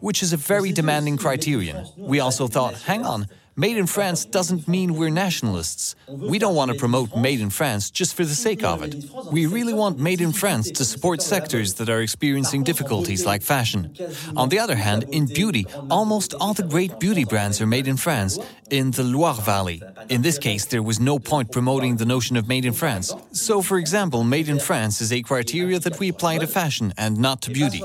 which 0.00 0.22
is 0.22 0.34
a 0.34 0.36
very 0.36 0.72
demanding 0.72 1.16
criterion. 1.16 1.86
We 1.96 2.20
also 2.20 2.48
thought, 2.48 2.74
hang 2.82 3.06
on, 3.06 3.28
Made 3.58 3.78
in 3.78 3.86
France 3.86 4.26
doesn't 4.26 4.68
mean 4.68 4.96
we're 4.96 5.08
nationalists. 5.08 5.96
We 6.08 6.38
don't 6.38 6.54
want 6.54 6.72
to 6.72 6.76
promote 6.76 7.16
Made 7.16 7.40
in 7.40 7.48
France 7.48 7.90
just 7.90 8.14
for 8.14 8.22
the 8.22 8.34
sake 8.34 8.62
of 8.62 8.82
it. 8.82 8.94
We 9.32 9.46
really 9.46 9.72
want 9.72 9.98
Made 9.98 10.20
in 10.20 10.32
France 10.32 10.70
to 10.72 10.84
support 10.84 11.22
sectors 11.22 11.72
that 11.74 11.88
are 11.88 12.02
experiencing 12.02 12.64
difficulties 12.64 13.24
like 13.24 13.40
fashion. 13.40 13.94
On 14.36 14.50
the 14.50 14.58
other 14.58 14.74
hand, 14.74 15.04
in 15.04 15.24
beauty, 15.24 15.64
almost 15.90 16.34
all 16.34 16.52
the 16.52 16.64
great 16.64 17.00
beauty 17.00 17.24
brands 17.24 17.58
are 17.62 17.66
made 17.66 17.88
in 17.88 17.96
France, 17.96 18.38
in 18.70 18.90
the 18.90 19.02
Loire 19.02 19.40
Valley. 19.40 19.82
In 20.10 20.20
this 20.20 20.38
case, 20.38 20.66
there 20.66 20.82
was 20.82 21.00
no 21.00 21.18
point 21.18 21.50
promoting 21.50 21.96
the 21.96 22.04
notion 22.04 22.36
of 22.36 22.46
Made 22.46 22.66
in 22.66 22.74
France. 22.74 23.14
So, 23.32 23.62
for 23.62 23.78
example, 23.78 24.22
Made 24.22 24.50
in 24.50 24.58
France 24.58 25.00
is 25.00 25.12
a 25.12 25.22
criteria 25.22 25.78
that 25.78 25.98
we 25.98 26.10
apply 26.10 26.38
to 26.38 26.46
fashion 26.46 26.92
and 26.98 27.16
not 27.16 27.40
to 27.42 27.50
beauty. 27.52 27.82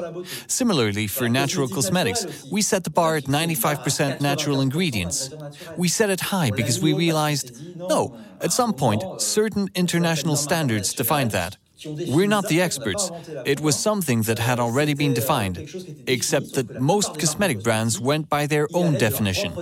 Similarly, 0.48 1.08
for 1.08 1.30
natural 1.30 1.70
cosmetics, 1.70 2.46
we 2.52 2.62
set 2.62 2.84
the 2.84 2.90
bar 2.90 3.16
at 3.16 3.26
95% 3.26 4.20
natural 4.20 4.60
ingredients. 4.60 5.30
We 5.76 5.88
set 5.88 6.10
it 6.10 6.22
high 6.32 6.52
because 6.52 6.82
we 6.82 6.94
realized 6.94 7.52
no, 7.90 8.14
at 8.40 8.52
some 8.54 8.74
point, 8.74 9.06
certain 9.18 9.70
international 9.76 10.38
standards 10.38 10.94
defined 10.94 11.32
that. 11.32 11.58
We're 12.06 12.28
not 12.28 12.48
the 12.48 12.62
experts. 12.62 13.12
It 13.44 13.60
was 13.60 13.78
something 13.78 14.22
that 14.24 14.40
had 14.40 14.60
already 14.60 14.94
been 14.94 15.14
defined, 15.14 15.64
except 16.08 16.54
that 16.54 16.78
most 16.78 17.18
cosmetic 17.18 17.62
brands 17.62 18.00
went 18.00 18.30
by 18.30 18.48
their 18.48 18.70
own 18.74 18.96
definition. 18.96 19.60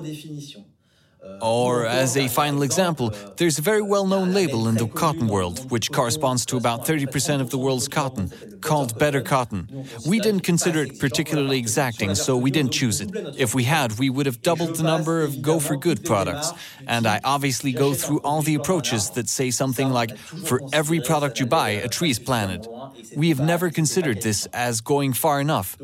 Or, 1.42 1.86
as 1.86 2.18
a 2.18 2.28
final 2.28 2.64
example, 2.64 3.14
there's 3.38 3.60
a 3.60 3.62
very 3.62 3.82
well 3.82 4.08
known 4.08 4.34
label 4.34 4.68
in 4.68 4.76
the 4.76 4.88
cotton 4.88 5.28
world, 5.28 5.70
which 5.70 5.92
corresponds 5.92 6.46
to 6.48 6.58
about 6.58 6.86
30% 6.86 7.42
of 7.42 7.50
the 7.50 7.58
world's 7.58 7.88
cotton, 7.88 8.32
called 8.62 8.98
Better 8.98 9.22
Cotton. 9.22 9.86
We 10.06 10.20
didn't 10.20 10.42
consider 10.42 10.84
it 10.84 11.00
particularly 11.00 11.60
exacting, 11.60 12.16
so 12.16 12.38
we 12.38 12.52
didn't 12.52 12.72
choose 12.72 13.02
it. 13.02 13.12
If 13.38 13.54
we 13.54 13.66
had, 13.66 14.00
we 14.00 14.10
would 14.10 14.26
have 14.26 14.42
doubled 14.42 14.76
the 14.76 14.84
number 14.84 15.22
of 15.22 15.42
Go 15.42 15.60
for 15.60 15.76
Good 15.76 16.04
products. 16.06 16.52
And 16.88 17.06
I 17.06 17.20
obviously 17.24 17.74
go 17.74 17.94
through 17.94 18.20
all 18.22 18.42
the 18.42 18.56
approaches 18.56 19.12
that 19.12 19.30
say 19.30 19.52
something 19.52 19.90
like 19.90 20.18
for 20.18 20.62
every 20.74 21.02
product 21.02 21.40
you 21.40 21.46
buy, 21.46 21.70
a 21.70 21.88
tree 21.88 22.10
is 22.10 22.20
planted. 22.20 22.68
We 23.16 23.30
have 23.30 23.40
never 23.40 23.70
considered 23.70 24.22
this 24.22 24.46
as 24.48 24.82
going 24.82 25.14
far 25.14 25.40
enough. 25.40 25.78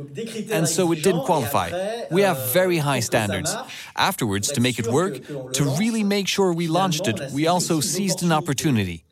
And 0.51 0.67
so 0.67 0.91
it 0.91 1.03
didn't 1.03 1.23
qualify. 1.25 2.05
We 2.11 2.21
have 2.21 2.53
very 2.53 2.77
high 2.77 3.01
standards. 3.01 3.55
Afterwards, 3.95 4.51
to 4.51 4.61
make 4.61 4.79
it 4.79 4.87
work, 4.87 5.21
to 5.53 5.63
really 5.79 6.03
make 6.03 6.27
sure 6.27 6.53
we 6.53 6.67
launched 6.67 7.07
it, 7.07 7.19
we 7.33 7.47
also 7.47 7.79
seized 7.79 8.23
an 8.23 8.31
opportunity. 8.31 9.03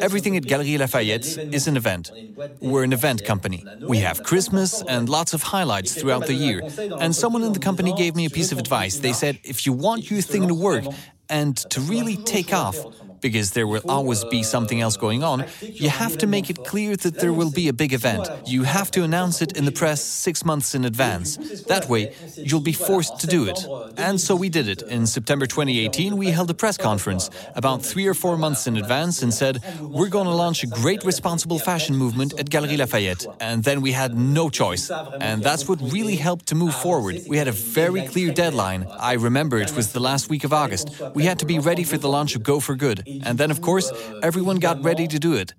Everything 0.00 0.36
at 0.36 0.44
Galeries 0.44 0.78
Lafayette 0.78 1.38
is 1.52 1.66
an 1.66 1.76
event. 1.76 2.12
We're 2.60 2.84
an 2.84 2.92
event 2.92 3.24
company. 3.24 3.64
We 3.80 3.98
have 3.98 4.22
Christmas 4.22 4.82
and 4.82 5.08
lots 5.08 5.32
of 5.34 5.42
highlights 5.42 5.94
throughout 5.94 6.26
the 6.26 6.34
year. 6.34 6.62
And 7.00 7.14
someone 7.14 7.42
in 7.42 7.52
the 7.52 7.58
company 7.58 7.92
gave 7.92 8.14
me 8.14 8.26
a 8.26 8.30
piece 8.30 8.52
of 8.52 8.58
advice. 8.58 8.98
They 8.98 9.12
said, 9.12 9.38
if 9.42 9.66
you 9.66 9.72
want 9.72 10.10
your 10.10 10.20
thing 10.20 10.48
to 10.48 10.54
work 10.54 10.84
and 11.28 11.56
to 11.56 11.80
really 11.80 12.16
take 12.16 12.52
off, 12.52 12.84
because 13.26 13.50
there 13.50 13.66
will 13.66 13.82
always 13.88 14.22
be 14.36 14.42
something 14.44 14.80
else 14.80 14.96
going 14.96 15.24
on, 15.24 15.44
you 15.60 15.88
have 15.88 16.16
to 16.16 16.26
make 16.28 16.48
it 16.48 16.58
clear 16.64 16.94
that 17.04 17.14
there 17.22 17.32
will 17.32 17.50
be 17.50 17.66
a 17.66 17.72
big 17.72 17.92
event. 17.92 18.24
You 18.46 18.62
have 18.62 18.88
to 18.92 19.02
announce 19.02 19.42
it 19.42 19.50
in 19.58 19.64
the 19.64 19.72
press 19.72 20.00
six 20.00 20.44
months 20.44 20.76
in 20.76 20.84
advance. 20.84 21.36
That 21.72 21.88
way, 21.88 22.14
you'll 22.36 22.68
be 22.72 22.76
forced 22.90 23.18
to 23.22 23.26
do 23.26 23.40
it. 23.50 23.58
And 23.96 24.20
so 24.20 24.36
we 24.36 24.48
did 24.48 24.68
it. 24.68 24.82
In 24.82 25.06
September 25.06 25.46
2018, 25.46 26.16
we 26.16 26.30
held 26.30 26.50
a 26.50 26.54
press 26.54 26.76
conference 26.76 27.30
about 27.56 27.82
three 27.82 28.06
or 28.06 28.14
four 28.14 28.36
months 28.36 28.68
in 28.68 28.76
advance 28.76 29.22
and 29.22 29.34
said, 29.34 29.54
We're 29.80 30.14
going 30.16 30.28
to 30.32 30.36
launch 30.44 30.62
a 30.62 30.68
great 30.68 31.02
responsible 31.02 31.58
fashion 31.58 31.96
movement 31.96 32.38
at 32.38 32.48
Galeries 32.48 32.78
Lafayette. 32.78 33.26
And 33.40 33.64
then 33.64 33.80
we 33.80 33.90
had 33.92 34.16
no 34.16 34.50
choice. 34.50 34.84
And 35.20 35.42
that's 35.42 35.68
what 35.68 35.80
really 35.80 36.16
helped 36.16 36.46
to 36.50 36.54
move 36.54 36.74
forward. 36.74 37.16
We 37.26 37.38
had 37.38 37.48
a 37.48 37.56
very 37.80 38.02
clear 38.06 38.32
deadline. 38.32 38.86
I 39.12 39.14
remember 39.14 39.58
it 39.58 39.74
was 39.74 39.92
the 39.92 40.04
last 40.10 40.30
week 40.30 40.44
of 40.44 40.52
August. 40.52 40.86
We 41.14 41.24
had 41.24 41.38
to 41.40 41.46
be 41.46 41.58
ready 41.58 41.84
for 41.84 41.98
the 41.98 42.08
launch 42.08 42.36
of 42.36 42.42
Go 42.42 42.60
for 42.60 42.76
Good. 42.76 42.98
And 43.22 43.38
then, 43.38 43.50
of 43.50 43.60
course, 43.60 43.92
everyone 44.22 44.58
got 44.58 44.82
ready 44.84 45.06
to 45.08 45.18
do 45.18 45.34
it. 45.34 45.54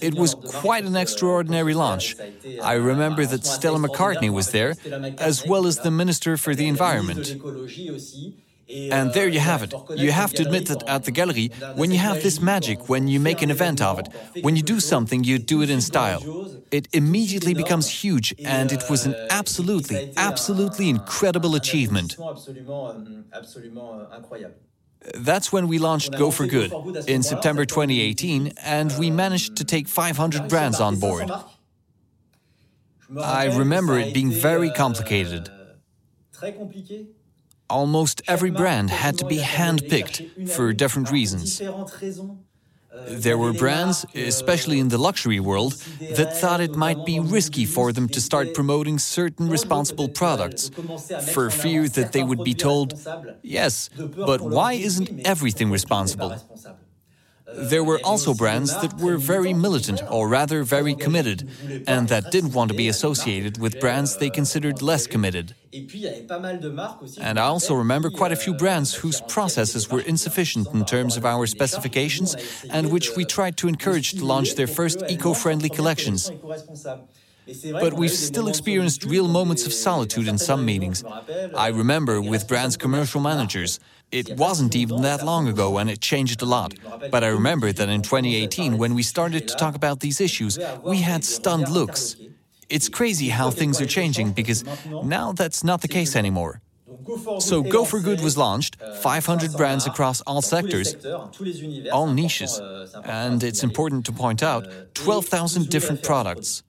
It 0.00 0.14
was 0.14 0.34
quite 0.34 0.84
an 0.84 0.96
extraordinary 0.96 1.74
launch. 1.74 2.16
I 2.60 2.74
remember 2.74 3.26
that 3.26 3.44
Stella 3.44 3.78
McCartney 3.78 4.30
was 4.30 4.50
there, 4.50 4.76
as 5.18 5.44
well 5.44 5.66
as 5.66 5.80
the 5.80 5.90
Minister 5.90 6.36
for 6.36 6.54
the 6.54 6.68
Environment. 6.68 7.36
And 8.90 9.12
there 9.12 9.28
you 9.28 9.40
have 9.40 9.62
it. 9.62 9.74
You 9.94 10.12
have 10.12 10.32
to 10.34 10.42
admit 10.42 10.66
that 10.66 10.82
at 10.86 11.04
the 11.04 11.10
gallery, 11.10 11.50
when 11.74 11.90
you 11.90 11.98
have 11.98 12.20
this 12.20 12.40
magic, 12.40 12.88
when 12.88 13.08
you 13.08 13.20
make 13.20 13.42
an 13.42 13.50
event 13.50 13.80
of 13.80 13.98
it, 13.98 14.08
when 14.40 14.56
you 14.56 14.62
do 14.62 14.80
something, 14.80 15.24
you 15.24 15.38
do 15.38 15.62
it 15.62 15.70
in 15.70 15.80
style. 15.80 16.28
It 16.70 16.88
immediately 16.92 17.54
becomes 17.54 18.02
huge, 18.02 18.34
and 18.44 18.72
it 18.72 18.88
was 18.88 19.06
an 19.06 19.16
absolutely, 19.30 20.04
absolutely 20.16 20.88
incredible 20.88 21.54
achievement. 21.54 22.18
That's 25.14 25.52
when 25.52 25.68
we 25.68 25.78
launched 25.78 26.16
Go 26.18 26.30
for 26.30 26.46
Good 26.46 26.72
in 27.06 27.22
September 27.22 27.64
2018, 27.64 28.52
and 28.62 28.92
we 28.98 29.10
managed 29.10 29.56
to 29.56 29.64
take 29.64 29.88
500 29.88 30.48
brands 30.48 30.80
on 30.80 30.98
board. 30.98 31.30
I 33.22 33.56
remember 33.56 33.98
it 33.98 34.12
being 34.12 34.30
very 34.30 34.70
complicated. 34.70 35.50
Almost 37.70 38.22
every 38.26 38.50
brand 38.50 38.90
had 38.90 39.18
to 39.18 39.24
be 39.24 39.38
handpicked 39.38 40.50
for 40.50 40.72
different 40.72 41.10
reasons. 41.10 41.60
There 43.06 43.38
were 43.38 43.52
brands, 43.52 44.04
especially 44.14 44.78
in 44.78 44.88
the 44.88 44.98
luxury 44.98 45.40
world, 45.40 45.76
that 46.08 46.32
thought 46.32 46.60
it 46.60 46.76
might 46.76 47.04
be 47.04 47.18
risky 47.18 47.64
for 47.64 47.92
them 47.92 48.08
to 48.10 48.20
start 48.20 48.52
promoting 48.52 48.98
certain 48.98 49.48
responsible 49.48 50.08
products 50.08 50.70
for 51.16 51.50
fear 51.50 51.88
that 51.88 52.12
they 52.12 52.22
would 52.22 52.42
be 52.42 52.54
told, 52.54 52.94
yes, 53.42 53.88
but 54.24 54.40
why 54.42 54.74
isn't 54.74 55.10
everything 55.24 55.70
responsible? 55.70 56.40
There 57.54 57.82
were 57.82 58.00
also 58.04 58.34
brands 58.34 58.72
that 58.80 58.98
were 58.98 59.16
very 59.16 59.52
militant, 59.54 60.02
or 60.10 60.28
rather 60.28 60.62
very 60.62 60.94
committed, 60.94 61.48
and 61.86 62.08
that 62.08 62.30
didn't 62.30 62.52
want 62.52 62.70
to 62.70 62.76
be 62.76 62.88
associated 62.88 63.58
with 63.58 63.80
brands 63.80 64.16
they 64.16 64.30
considered 64.30 64.82
less 64.82 65.06
committed. 65.06 65.54
And 67.20 67.38
I 67.38 67.44
also 67.44 67.74
remember 67.74 68.10
quite 68.10 68.32
a 68.32 68.36
few 68.36 68.54
brands 68.54 68.94
whose 68.94 69.20
processes 69.22 69.90
were 69.90 70.00
insufficient 70.00 70.68
in 70.72 70.84
terms 70.84 71.16
of 71.16 71.24
our 71.24 71.46
specifications 71.46 72.36
and 72.70 72.90
which 72.90 73.16
we 73.16 73.24
tried 73.24 73.56
to 73.58 73.68
encourage 73.68 74.12
to 74.12 74.24
launch 74.24 74.54
their 74.54 74.66
first 74.66 75.02
eco 75.08 75.34
friendly 75.34 75.68
collections. 75.68 76.30
But 77.72 77.94
we've 77.94 78.10
still 78.10 78.48
experienced 78.48 79.04
real 79.04 79.28
moments 79.28 79.66
of 79.66 79.72
solitude 79.72 80.28
in 80.28 80.38
some 80.38 80.64
meetings. 80.64 81.04
I 81.56 81.68
remember 81.68 82.20
with 82.20 82.48
brands' 82.48 82.76
commercial 82.76 83.20
managers. 83.20 83.80
It 84.10 84.36
wasn't 84.36 84.74
even 84.74 85.02
that 85.02 85.24
long 85.24 85.48
ago 85.48 85.78
and 85.78 85.90
it 85.90 86.00
changed 86.00 86.42
a 86.42 86.46
lot. 86.46 86.74
But 87.10 87.24
I 87.24 87.28
remember 87.28 87.72
that 87.72 87.88
in 87.88 88.02
2018, 88.02 88.78
when 88.78 88.94
we 88.94 89.02
started 89.02 89.48
to 89.48 89.54
talk 89.56 89.74
about 89.74 90.00
these 90.00 90.20
issues, 90.20 90.58
we 90.82 90.98
had 90.98 91.24
stunned 91.24 91.68
looks. 91.68 92.16
It's 92.68 92.88
crazy 92.88 93.28
how 93.28 93.50
things 93.50 93.80
are 93.80 93.86
changing 93.86 94.32
because 94.32 94.64
now 95.02 95.32
that's 95.32 95.64
not 95.64 95.80
the 95.80 95.88
case 95.88 96.16
anymore. 96.16 96.60
So 97.38 97.62
Go 97.62 97.84
for 97.84 98.00
Good 98.00 98.20
was 98.20 98.36
launched, 98.36 98.76
500 99.00 99.52
brands 99.52 99.86
across 99.86 100.20
all 100.22 100.42
sectors, 100.42 100.94
all 101.92 102.06
niches, 102.06 102.60
and 103.04 103.42
it's 103.42 103.62
important 103.62 104.04
to 104.06 104.12
point 104.12 104.42
out 104.42 104.66
12,000 104.94 105.68
different 105.70 106.02
products. 106.02 106.62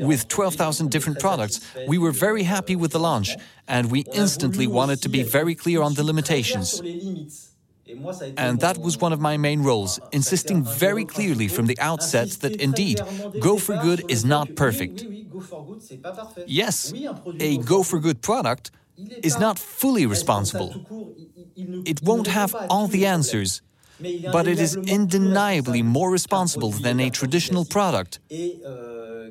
With 0.00 0.28
12,000 0.28 0.90
different 0.90 1.18
products, 1.20 1.60
we 1.86 1.98
were 1.98 2.12
very 2.12 2.42
happy 2.42 2.76
with 2.76 2.92
the 2.92 2.98
launch, 2.98 3.36
and 3.68 3.90
we 3.90 4.04
instantly 4.12 4.66
wanted 4.66 5.02
to 5.02 5.08
be 5.08 5.22
very 5.22 5.54
clear 5.54 5.82
on 5.82 5.94
the 5.94 6.02
limitations. 6.02 6.82
And 8.36 8.60
that 8.60 8.78
was 8.78 8.98
one 8.98 9.12
of 9.12 9.20
my 9.20 9.36
main 9.36 9.62
roles, 9.62 10.00
insisting 10.12 10.64
very 10.64 11.04
clearly 11.04 11.48
from 11.48 11.66
the 11.66 11.78
outset 11.78 12.30
that 12.40 12.56
indeed, 12.56 13.00
Go 13.40 13.58
for 13.58 13.76
Good 13.76 14.04
is 14.08 14.24
not 14.24 14.56
perfect. 14.56 15.04
Yes, 16.46 16.92
a 17.38 17.58
Go 17.58 17.82
for 17.82 18.00
Good 18.00 18.22
product 18.22 18.72
is 19.22 19.38
not 19.38 19.58
fully 19.58 20.06
responsible. 20.06 20.74
It 21.56 22.02
won't 22.02 22.26
have 22.26 22.54
all 22.68 22.88
the 22.88 23.06
answers, 23.06 23.62
but 24.32 24.48
it 24.48 24.58
is 24.58 24.76
undeniably 24.76 25.82
more 25.82 26.10
responsible 26.10 26.70
than 26.70 26.98
a 26.98 27.10
traditional 27.10 27.64
product. 27.64 28.18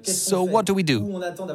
So, 0.04 0.44
what 0.44 0.66
do 0.66 0.74
we 0.74 0.84
do? 0.84 1.00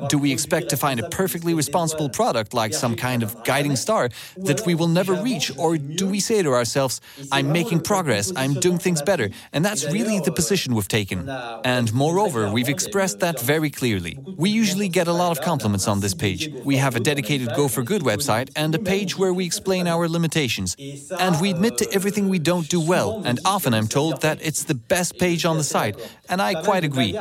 Do 0.09 0.19
we 0.19 0.33
expect 0.33 0.69
to 0.71 0.77
find 0.77 1.01
a 1.01 1.09
perfectly 1.09 1.55
responsible 1.55 2.09
product 2.09 2.55
like 2.55 2.75
some 2.75 2.97
kind 2.97 3.23
of 3.23 3.45
guiding 3.45 3.77
star 3.77 4.11
that 4.37 4.67
we 4.67 4.75
will 4.75 4.89
never 4.89 5.15
reach? 5.15 5.53
Or 5.59 5.77
do 5.77 6.09
we 6.09 6.21
say 6.21 6.43
to 6.43 6.53
ourselves, 6.53 7.01
I'm 7.33 7.53
making 7.53 7.81
progress, 7.81 8.33
I'm 8.37 8.55
doing 8.55 8.79
things 8.79 9.03
better? 9.03 9.31
And 9.53 9.65
that's 9.65 9.85
really 9.87 10.21
the 10.21 10.33
position 10.33 10.75
we've 10.75 10.89
taken. 10.89 11.29
And 11.65 11.93
moreover, 11.93 12.51
we've 12.51 12.69
expressed 12.69 13.21
that 13.21 13.41
very 13.41 13.71
clearly. 13.71 14.19
We 14.37 14.51
usually 14.51 14.89
get 14.89 15.07
a 15.09 15.13
lot 15.13 15.33
of 15.33 15.41
compliments 15.43 15.87
on 15.89 16.01
this 16.01 16.15
page. 16.15 16.49
We 16.65 16.77
have 16.77 16.97
a 16.97 17.01
dedicated 17.01 17.49
Go 17.57 17.69
for 17.69 17.83
Good 17.83 18.03
website 18.03 18.51
and 18.57 18.75
a 18.75 18.79
page 18.79 19.19
where 19.19 19.33
we 19.33 19.45
explain 19.45 19.87
our 19.87 20.09
limitations. 20.09 20.77
And 21.19 21.41
we 21.41 21.51
admit 21.51 21.79
to 21.79 21.93
everything 21.93 22.29
we 22.29 22.39
don't 22.39 22.69
do 22.69 22.81
well. 22.81 23.23
And 23.25 23.39
often 23.45 23.75
I'm 23.75 23.89
told 23.89 24.23
that 24.23 24.39
it's 24.41 24.65
the 24.65 24.75
best 24.75 25.19
page 25.19 25.45
on 25.45 25.57
the 25.57 25.65
site. 25.65 25.97
And 26.29 26.41
I 26.41 26.63
quite 26.63 26.85
agree. 26.85 27.19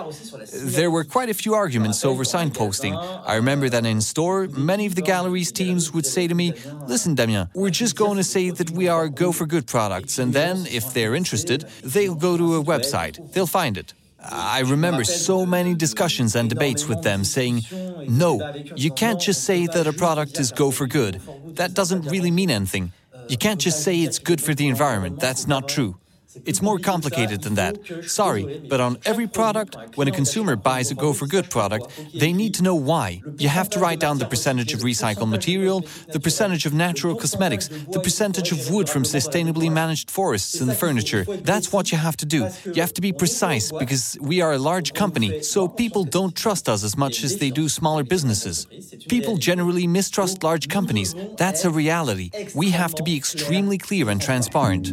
There 0.54 0.92
were 0.92 1.04
quite 1.10 1.30
a 1.30 1.34
few 1.34 1.54
arguments 1.54 2.06
over 2.06 2.24
signposting. 2.24 2.94
I 3.26 3.36
remember 3.36 3.70
that 3.70 3.86
in 3.86 4.02
store, 4.02 4.48
many 4.48 4.86
of 4.86 4.96
the 4.96 5.02
gallery's 5.02 5.52
teams 5.52 5.92
would 5.94 6.06
say 6.06 6.28
to 6.28 6.36
me, 6.36 6.54
Listen, 6.88 7.16
Damien, 7.16 7.50
we're 7.54 7.70
just 7.70 7.96
going 7.96 8.18
to 8.18 8.24
say 8.24 8.52
that 8.52 8.72
we 8.72 8.88
are 8.88 9.10
Go 9.10 9.32
for 9.32 9.46
Good 9.46 9.68
products, 9.68 10.20
and 10.20 10.34
then, 10.34 10.66
if 10.68 10.94
they're 10.94 11.16
interested, 11.16 11.66
they'll 11.84 12.16
go 12.16 12.38
to 12.38 12.56
a 12.56 12.64
website, 12.64 13.34
they'll 13.34 13.48
find 13.48 13.78
it. 13.78 13.94
I 14.22 14.60
remember 14.62 15.04
so 15.04 15.46
many 15.46 15.76
discussions 15.76 16.36
and 16.36 16.50
debates 16.50 16.88
with 16.88 17.04
them 17.04 17.24
saying, 17.24 17.64
no, 18.08 18.54
you 18.76 18.92
can't 18.92 19.20
just 19.20 19.46
say 19.46 19.66
that 19.68 19.88
a 19.88 19.94
product 19.94 20.40
is 20.40 20.52
go 20.52 20.72
for 20.72 20.88
good. 20.88 21.22
That 21.56 21.74
doesn't 21.74 22.04
really 22.08 22.32
mean 22.32 22.50
anything. 22.50 22.92
You 23.30 23.38
can't 23.38 23.62
just 23.62 23.84
say 23.84 24.02
it's 24.02 24.20
good 24.20 24.42
for 24.42 24.54
the 24.54 24.68
environment. 24.68 25.20
That's 25.20 25.48
not 25.48 25.70
true. 25.70 25.99
It's 26.46 26.62
more 26.62 26.80
complicated 26.80 27.42
than 27.42 27.56
that. 27.56 27.78
Sorry, 28.06 28.62
but 28.70 28.80
on 28.80 28.98
every 29.06 29.28
product, 29.28 29.78
when 29.96 30.08
a 30.08 30.12
consumer 30.12 30.56
buys 30.56 30.92
a 30.92 30.96
Go 30.96 31.14
for 31.14 31.26
Good 31.26 31.50
product, 31.50 31.86
they 32.14 32.34
need 32.34 32.54
to 32.56 32.64
know 32.64 32.76
why. 32.76 33.22
You 33.38 33.50
have 33.50 33.70
to 33.72 33.80
write 33.80 34.00
down 34.00 34.20
the 34.20 34.26
percentage 34.26 34.74
of 34.74 34.82
recycled 34.82 35.30
material, 35.30 35.86
the 36.12 36.20
percentage 36.20 36.66
of 36.66 36.74
natural 36.74 37.16
cosmetics, 37.16 37.68
the 37.68 38.00
percentage 38.00 38.52
of 38.52 38.70
wood 38.70 38.90
from 38.90 39.04
sustainably 39.04 39.72
managed 39.72 40.12
forests 40.12 40.62
in 40.62 40.68
the 40.68 40.76
furniture. 40.76 41.24
That's 41.24 41.72
what 41.74 41.92
you 41.92 41.98
have 41.98 42.18
to 42.18 42.26
do. 42.26 42.48
You 42.66 42.82
have 42.82 42.94
to 42.94 43.02
be 43.02 43.12
precise 43.12 43.72
because 43.72 44.18
we 44.22 44.42
are 44.42 44.54
a 44.54 44.60
large 44.60 44.94
company, 44.94 45.42
so 45.42 45.68
people 45.68 46.04
don't 46.04 46.36
trust 46.36 46.70
us 46.70 46.84
as 46.84 46.98
much 46.98 47.24
as 47.24 47.38
they 47.38 47.50
do 47.50 47.70
smaller 47.70 48.04
businesses. 48.04 48.68
People 49.08 49.38
generally 49.38 49.88
mistrust 49.88 50.44
large 50.44 50.68
companies. 50.70 51.16
That's 51.38 51.66
a 51.66 51.70
reality. 51.70 52.30
We 52.56 52.72
have 52.72 52.94
to 52.96 53.04
be 53.04 53.18
extremely 53.18 53.78
clear 53.78 54.10
and 54.10 54.22
transparent. 54.22 54.92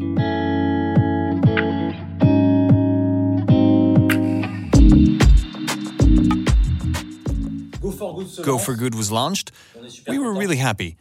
Go 8.43 8.59
for 8.59 8.75
Good 8.75 8.95
was 8.95 9.11
launched, 9.13 9.53
we 10.09 10.19
were 10.19 10.33
really 10.33 10.57
happy. 10.57 10.97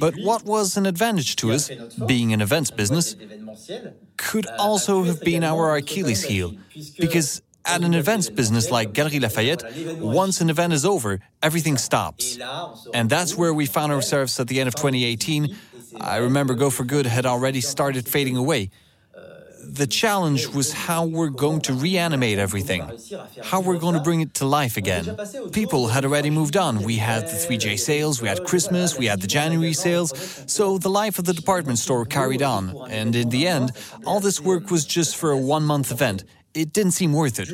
But 0.00 0.14
what 0.16 0.44
was 0.44 0.76
an 0.76 0.84
advantage 0.84 1.36
to 1.36 1.52
us, 1.52 1.70
being 2.06 2.32
an 2.32 2.42
events 2.42 2.70
business, 2.70 3.16
could 4.16 4.46
also 4.58 5.04
have 5.04 5.20
been 5.22 5.42
our 5.42 5.76
Achilles 5.76 6.24
heel. 6.24 6.54
Because 6.98 7.42
at 7.64 7.82
an 7.82 7.94
events 7.94 8.28
business 8.28 8.70
like 8.70 8.92
Galeries 8.92 9.22
Lafayette, 9.22 9.62
once 10.00 10.40
an 10.40 10.50
event 10.50 10.72
is 10.72 10.84
over, 10.84 11.20
everything 11.42 11.78
stops. 11.78 12.38
And 12.92 13.08
that's 13.08 13.36
where 13.36 13.54
we 13.54 13.66
found 13.66 13.92
ourselves 13.92 14.38
at 14.38 14.48
the 14.48 14.60
end 14.60 14.68
of 14.68 14.74
2018. 14.74 15.56
I 16.00 16.18
remember 16.18 16.54
Go 16.54 16.70
for 16.70 16.84
Good 16.84 17.06
had 17.06 17.24
already 17.24 17.62
started 17.62 18.06
fading 18.06 18.36
away 18.36 18.70
the 19.68 19.86
challenge 19.86 20.46
was 20.48 20.72
how 20.72 21.04
we're 21.04 21.28
going 21.28 21.60
to 21.62 21.74
reanimate 21.74 22.38
everything, 22.38 22.90
how 23.44 23.60
we're 23.60 23.78
going 23.78 23.94
to 23.94 24.00
bring 24.00 24.20
it 24.20 24.34
to 24.34 24.46
life 24.46 24.76
again. 24.76 25.16
People 25.52 25.88
had 25.88 26.04
already 26.04 26.30
moved 26.30 26.56
on. 26.56 26.82
We 26.82 26.96
had 26.96 27.26
the 27.28 27.36
3J 27.36 27.78
sales, 27.78 28.22
we 28.22 28.28
had 28.28 28.44
Christmas, 28.44 28.98
we 28.98 29.06
had 29.06 29.20
the 29.20 29.26
January 29.26 29.74
sales, 29.74 30.12
so 30.46 30.78
the 30.78 30.88
life 30.88 31.18
of 31.18 31.26
the 31.26 31.34
department 31.34 31.78
store 31.78 32.04
carried 32.06 32.42
on. 32.42 32.74
And 32.90 33.14
in 33.14 33.28
the 33.28 33.46
end, 33.46 33.72
all 34.06 34.20
this 34.20 34.40
work 34.40 34.70
was 34.70 34.84
just 34.86 35.16
for 35.16 35.30
a 35.30 35.36
one 35.36 35.64
month 35.64 35.92
event. 35.92 36.24
It 36.54 36.72
didn't 36.72 36.92
seem 36.92 37.12
worth 37.12 37.38
it. 37.38 37.48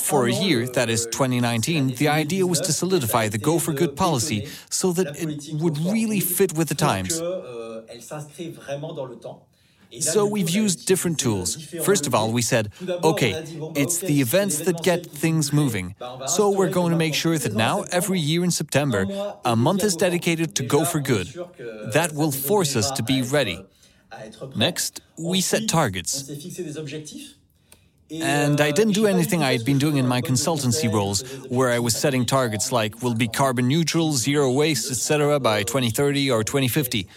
For 0.00 0.26
a 0.26 0.32
year, 0.32 0.68
that 0.68 0.90
is 0.90 1.06
2019, 1.06 1.96
the 1.96 2.08
idea 2.08 2.46
was 2.46 2.60
to 2.60 2.72
solidify 2.72 3.28
the 3.28 3.38
Go 3.38 3.58
for 3.58 3.72
Good 3.72 3.96
policy 3.96 4.48
so 4.70 4.92
that 4.92 5.16
it 5.18 5.60
would 5.60 5.78
really 5.78 6.20
fit 6.20 6.52
with 6.52 6.68
the 6.68 6.74
times. 6.74 7.20
So 10.00 10.26
we've 10.26 10.50
used 10.50 10.86
different 10.86 11.18
tools. 11.18 11.56
First 11.84 12.06
of 12.06 12.14
all, 12.14 12.32
we 12.32 12.42
said, 12.42 12.72
okay, 13.04 13.32
it's 13.76 13.98
the 13.98 14.20
events 14.20 14.58
that 14.60 14.82
get 14.82 15.04
things 15.06 15.52
moving. 15.52 15.94
So 16.26 16.50
we're 16.50 16.70
going 16.70 16.92
to 16.92 16.98
make 16.98 17.14
sure 17.14 17.38
that 17.38 17.54
now, 17.54 17.82
every 17.90 18.18
year 18.18 18.42
in 18.44 18.50
September, 18.50 19.06
a 19.44 19.56
month 19.56 19.84
is 19.84 19.96
dedicated 19.96 20.54
to 20.56 20.62
Go 20.62 20.84
for 20.84 21.00
Good. 21.00 21.28
That 21.92 22.12
will 22.14 22.32
force 22.32 22.76
us 22.76 22.90
to 22.92 23.02
be 23.02 23.22
ready. 23.22 23.64
Next, 24.56 25.00
we 25.18 25.40
set 25.40 25.68
targets. 25.68 26.30
And 28.10 28.60
I 28.60 28.72
didn't 28.72 28.92
do 28.92 29.06
anything 29.06 29.42
I 29.42 29.52
had 29.52 29.64
been 29.64 29.78
doing 29.78 29.96
in 29.96 30.06
my 30.06 30.20
consultancy 30.20 30.92
roles, 30.92 31.22
where 31.48 31.70
I 31.70 31.78
was 31.78 31.96
setting 31.96 32.26
targets 32.26 32.70
like 32.70 33.02
we'll 33.02 33.14
be 33.14 33.28
carbon 33.28 33.68
neutral, 33.68 34.12
zero 34.12 34.50
waste, 34.52 34.90
etc. 34.90 35.40
by 35.40 35.62
2030 35.62 36.30
or 36.30 36.44
2050. 36.44 37.08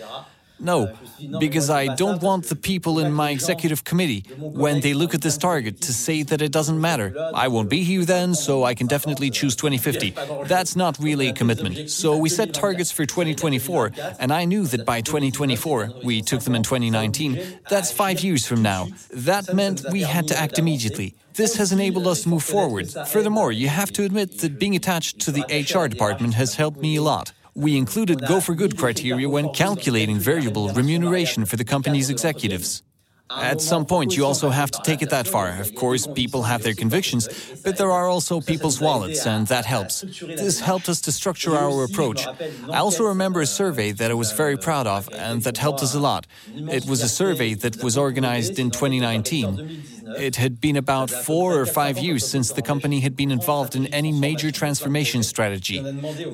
No, 0.60 0.96
because 1.40 1.70
I 1.70 1.94
don't 1.96 2.22
want 2.22 2.46
the 2.46 2.56
people 2.56 3.00
in 3.00 3.12
my 3.12 3.32
executive 3.32 3.84
committee, 3.84 4.24
when 4.38 4.82
they 4.82 4.94
look 4.94 5.14
at 5.14 5.22
this 5.22 5.38
target, 5.38 5.82
to 5.82 5.94
say 5.94 6.24
that 6.24 6.42
it 6.42 6.52
doesn't 6.52 6.80
matter. 6.80 7.14
I 7.34 7.48
won't 7.48 7.70
be 7.70 7.84
here 7.84 8.06
then, 8.06 8.34
so 8.36 8.64
I 8.64 8.74
can 8.74 8.88
definitely 8.88 9.30
choose 9.30 9.56
2050. 9.56 10.16
That's 10.46 10.76
not 10.76 10.98
really 11.00 11.28
a 11.28 11.34
commitment. 11.34 11.90
So 11.90 12.18
we 12.18 12.30
set 12.30 12.54
targets 12.54 12.92
for 12.92 13.06
2024, 13.06 13.92
and 14.20 14.32
I 14.32 14.46
knew 14.46 14.66
that 14.68 14.86
by 14.86 15.02
2024, 15.02 15.92
we 16.04 16.22
took 16.22 16.42
them 16.42 16.56
in 16.56 16.64
2019, 16.64 17.60
that's 17.70 17.92
five 17.92 18.22
years 18.22 18.46
from 18.46 18.62
now. 18.62 18.88
That 19.12 19.54
meant 19.54 19.84
we 19.92 20.02
had 20.02 20.28
to 20.30 20.38
act 20.38 20.58
immediately. 20.58 21.16
This 21.34 21.58
has 21.58 21.74
enabled 21.74 22.08
us 22.08 22.24
to 22.24 22.30
move 22.30 22.44
forward. 22.44 22.90
Furthermore, 23.08 23.52
you 23.52 23.68
have 23.68 23.92
to 23.94 24.04
admit 24.04 24.40
that 24.40 24.58
being 24.58 24.76
attached 24.76 25.20
to 25.20 25.32
the 25.32 25.44
HR 25.50 25.88
department 25.90 26.36
has 26.36 26.56
helped 26.56 26.80
me 26.80 26.96
a 26.96 27.02
lot 27.02 27.34
we 27.56 27.78
included 27.78 28.28
Go 28.28 28.42
for 28.42 28.54
Good 28.54 28.78
criteria 28.78 29.28
when 29.30 29.50
calculating 29.50 30.20
variable 30.20 30.70
remuneration 30.70 31.46
for 31.46 31.56
the 31.56 31.64
company's 31.64 32.10
executives. 32.10 32.84
At 33.30 33.60
some 33.60 33.86
point, 33.86 34.16
you 34.16 34.24
also 34.24 34.50
have 34.50 34.70
to 34.72 34.80
take 34.84 35.02
it 35.02 35.10
that 35.10 35.28
far. 35.28 35.50
Of 35.60 35.74
course, 35.74 36.06
people 36.06 36.44
have 36.44 36.62
their 36.62 36.76
convictions, 36.76 37.28
but 37.64 37.76
there 37.78 37.92
are 37.92 38.08
also 38.08 38.40
people's 38.40 38.80
wallets, 38.80 39.26
and 39.26 39.48
that 39.48 39.66
helps. 39.66 40.02
This 40.02 40.60
helped 40.60 40.88
us 40.90 41.02
to 41.02 41.12
structure 41.12 41.56
our 41.56 41.84
approach. 41.84 42.28
I 42.72 42.78
also 42.78 43.04
remember 43.06 43.42
a 43.42 43.48
survey 43.48 43.94
that 43.94 44.12
I 44.12 44.14
was 44.14 44.32
very 44.32 44.58
proud 44.58 44.86
of, 44.86 45.10
and 45.12 45.42
that 45.42 45.58
helped 45.58 45.82
us 45.82 45.96
a 45.96 46.00
lot. 46.00 46.28
It 46.56 46.86
was 46.86 47.02
a 47.02 47.10
survey 47.10 47.56
that 47.56 47.84
was 47.84 47.98
organized 47.98 48.60
in 48.60 48.70
2019. 48.70 49.84
It 50.20 50.36
had 50.36 50.62
been 50.62 50.76
about 50.76 51.10
four 51.10 51.60
or 51.60 51.66
five 51.66 51.98
years 51.98 52.28
since 52.28 52.52
the 52.52 52.62
company 52.62 53.00
had 53.00 53.16
been 53.16 53.32
involved 53.32 53.76
in 53.76 53.88
any 53.88 54.12
major 54.12 54.52
transformation 54.52 55.24
strategy. 55.24 55.80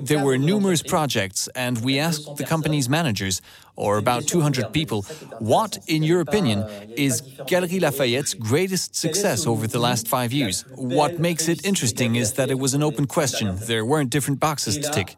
There 0.01 0.23
were 0.23 0.37
numerous 0.37 0.83
projects, 0.83 1.47
and 1.55 1.81
we 1.81 1.97
asked 1.99 2.35
the 2.35 2.43
company's 2.43 2.89
managers, 2.89 3.41
or 3.75 3.97
about 3.97 4.27
200 4.27 4.71
people, 4.71 5.03
what, 5.39 5.77
in 5.87 6.03
your 6.03 6.21
opinion, 6.21 6.65
is 6.95 7.21
Galeries 7.47 7.81
Lafayette's 7.81 8.33
greatest 8.33 8.95
success 8.95 9.47
over 9.47 9.67
the 9.67 9.79
last 9.79 10.07
five 10.07 10.31
years? 10.31 10.63
What 10.75 11.19
makes 11.19 11.47
it 11.47 11.65
interesting 11.65 12.15
is 12.15 12.33
that 12.33 12.49
it 12.51 12.59
was 12.59 12.73
an 12.73 12.83
open 12.83 13.07
question, 13.07 13.55
there 13.67 13.85
weren't 13.85 14.09
different 14.09 14.39
boxes 14.39 14.77
to 14.77 14.89
tick. 14.91 15.17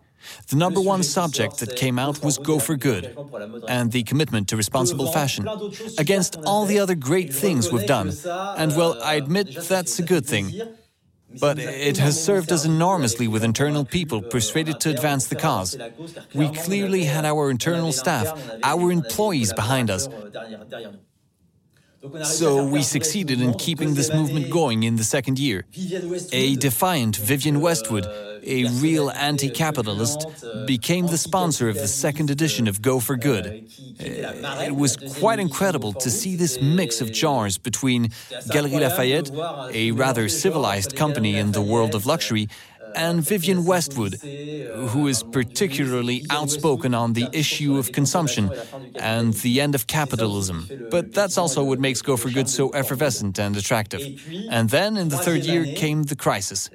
The 0.50 0.56
number 0.56 0.80
one 0.80 1.04
subject 1.04 1.60
that 1.60 1.76
came 1.76 2.00
out 2.00 2.24
was 2.24 2.38
Go 2.38 2.60
for 2.60 2.76
Good 2.76 3.18
and 3.68 3.92
the 3.92 4.04
commitment 4.04 4.48
to 4.50 4.56
responsible 4.56 5.12
fashion, 5.12 5.48
against 5.98 6.38
all 6.46 6.66
the 6.66 6.80
other 6.80 6.96
great 6.96 7.34
things 7.34 7.72
we've 7.72 7.86
done. 7.86 8.14
And 8.58 8.76
well, 8.76 9.02
I 9.04 9.16
admit 9.16 9.56
that's 9.68 10.00
a 10.00 10.04
good 10.04 10.26
thing. 10.26 10.52
But 11.40 11.60
it 11.60 11.98
has 11.98 12.22
served 12.22 12.52
us 12.52 12.66
enormously 12.66 13.28
with 13.28 13.44
internal 13.44 13.86
people 13.86 14.22
persuaded 14.22 14.80
to 14.82 14.90
advance 14.90 15.28
the 15.28 15.36
cause. 15.36 15.78
We 16.34 16.50
clearly 16.50 17.04
had 17.06 17.26
our 17.26 17.50
internal 17.50 17.92
staff, 17.92 18.28
our 18.64 18.92
employees 18.92 19.54
behind 19.54 19.90
us. 19.90 20.08
So 22.24 22.66
we 22.66 22.84
succeeded 22.84 23.40
in 23.40 23.54
keeping 23.54 23.94
this 23.94 24.14
movement 24.14 24.50
going 24.50 24.84
in 24.84 24.98
the 24.98 25.06
second 25.06 25.40
year. 25.40 25.66
A 26.34 26.56
defiant 26.58 27.16
Vivienne 27.16 27.62
Westwood, 27.62 28.06
a 28.46 28.66
real 28.82 29.10
anti 29.12 29.50
capitalist, 29.50 30.26
became 30.66 31.08
the 31.08 31.18
sponsor 31.18 31.70
of 31.70 31.76
the 31.76 31.88
second 31.88 32.30
edition 32.30 32.68
of 32.68 32.82
Go 32.82 33.00
for 33.00 33.16
Good. 33.16 33.46
Uh, 34.00 34.64
it 34.66 34.76
was 34.76 34.98
quite 35.20 35.40
incredible 35.40 35.94
to 35.94 36.10
see 36.10 36.36
this 36.36 36.62
mix 36.62 37.02
of 37.02 37.12
jars 37.12 37.58
between 37.58 38.10
Galeries 38.50 38.82
Lafayette, 38.82 39.32
a 39.74 39.92
rather 39.92 40.28
civilized 40.30 40.96
company 40.96 41.38
in 41.38 41.52
the 41.52 41.62
world 41.62 41.96
of 41.96 42.06
luxury, 42.06 42.48
and 42.96 43.22
Vivienne 43.22 43.66
Westwood, 43.66 44.16
who 44.16 45.08
is 45.08 45.24
particularly 45.24 46.26
outspoken 46.30 46.94
on 46.94 47.14
the 47.14 47.28
issue 47.32 47.78
of 47.78 47.92
consumption 47.92 48.52
and 48.96 49.34
the 49.36 49.62
end 49.62 49.76
of 49.76 49.88
capitalism. 49.88 50.70
But 50.90 51.14
that's 51.14 51.38
also 51.38 51.64
what 51.64 51.80
makes 51.80 52.02
Go 52.02 52.18
for 52.18 52.30
Good 52.30 52.50
so 52.50 52.70
effervescent 52.70 53.40
and 53.40 53.56
attractive. 53.56 54.02
And 54.50 54.70
then 54.70 54.98
in 54.98 55.10
the 55.10 55.18
third 55.18 55.44
year 55.46 55.66
came 55.76 56.04
the 56.04 56.16
crisis. 56.16 56.70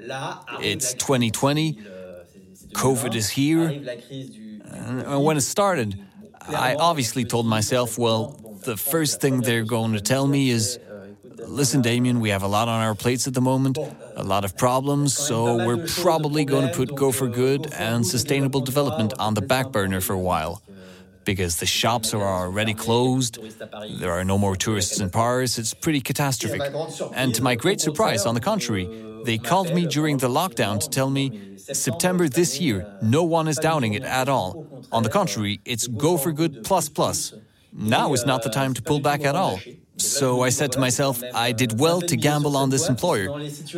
It's 0.61 0.95
2020, 0.95 1.79
COVID 2.73 3.15
is 3.15 3.31
here. 3.31 3.69
And 3.69 5.07
uh, 5.07 5.19
when 5.21 5.37
it 5.37 5.43
started, 5.43 6.05
I 6.49 6.75
obviously 6.75 7.25
told 7.25 7.47
myself, 7.47 7.99
well, 7.99 8.39
the 8.65 8.77
first 8.77 9.21
thing 9.21 9.41
they're 9.41 9.65
going 9.65 9.93
to 9.93 10.01
tell 10.01 10.27
me 10.27 10.51
is 10.51 10.79
listen, 11.49 11.83
Damien, 11.83 12.21
we 12.21 12.31
have 12.31 12.43
a 12.43 12.49
lot 12.49 12.69
on 12.69 12.81
our 12.83 12.95
plates 12.95 13.27
at 13.27 13.35
the 13.35 13.41
moment, 13.41 13.79
a 14.19 14.25
lot 14.25 14.45
of 14.45 14.57
problems, 14.57 15.17
so 15.17 15.65
we're 15.65 15.87
probably 15.87 16.45
going 16.45 16.69
to 16.69 16.75
put 16.75 16.95
Go 16.95 17.13
for 17.13 17.29
Good 17.29 17.73
and 17.73 18.05
sustainable 18.05 18.61
development 18.61 19.15
on 19.19 19.35
the 19.35 19.41
back 19.41 19.71
burner 19.71 20.01
for 20.01 20.13
a 20.13 20.19
while. 20.19 20.61
Because 21.25 21.57
the 21.57 21.67
shops 21.67 22.15
are 22.15 22.23
already 22.23 22.75
closed, 22.75 23.39
there 24.01 24.11
are 24.13 24.25
no 24.25 24.37
more 24.37 24.57
tourists 24.57 24.99
in 24.99 25.11
Paris, 25.11 25.59
it's 25.59 25.73
pretty 25.73 26.01
catastrophic. 26.01 26.63
And 27.15 27.35
to 27.37 27.43
my 27.43 27.55
great 27.55 27.81
surprise, 27.81 28.27
on 28.27 28.35
the 28.35 28.41
contrary, 28.41 28.87
they 29.25 29.39
called 29.39 29.73
me 29.73 29.87
during 29.87 30.19
the 30.19 30.29
lockdown 30.29 30.81
to 30.81 30.89
tell 30.89 31.11
me 31.11 31.57
September 31.57 32.29
this 32.29 32.59
year, 32.61 32.87
no 33.03 33.23
one 33.23 33.47
is 33.47 33.59
doubting 33.59 33.95
it 33.95 34.03
at 34.03 34.29
all. 34.29 34.85
On 34.91 35.03
the 35.03 35.11
contrary, 35.11 35.61
it's 35.65 35.87
Go 35.87 36.17
for 36.17 36.33
Good 36.33 36.65
plus 36.65 36.89
plus. 36.89 37.35
Now 37.73 38.15
is 38.15 38.27
not 38.27 38.43
the 38.43 38.51
time 38.51 38.75
to 38.75 38.83
pull 38.83 38.99
back 38.99 39.25
at 39.25 39.37
all. 39.37 39.61
So 39.99 40.43
I 40.43 40.51
said 40.51 40.73
to 40.73 40.79
myself, 40.79 41.23
I 41.35 41.53
did 41.53 41.79
well 41.79 42.01
to 42.03 42.17
gamble 42.17 42.57
on 42.57 42.71
this 42.71 42.89
employer. 42.89 43.29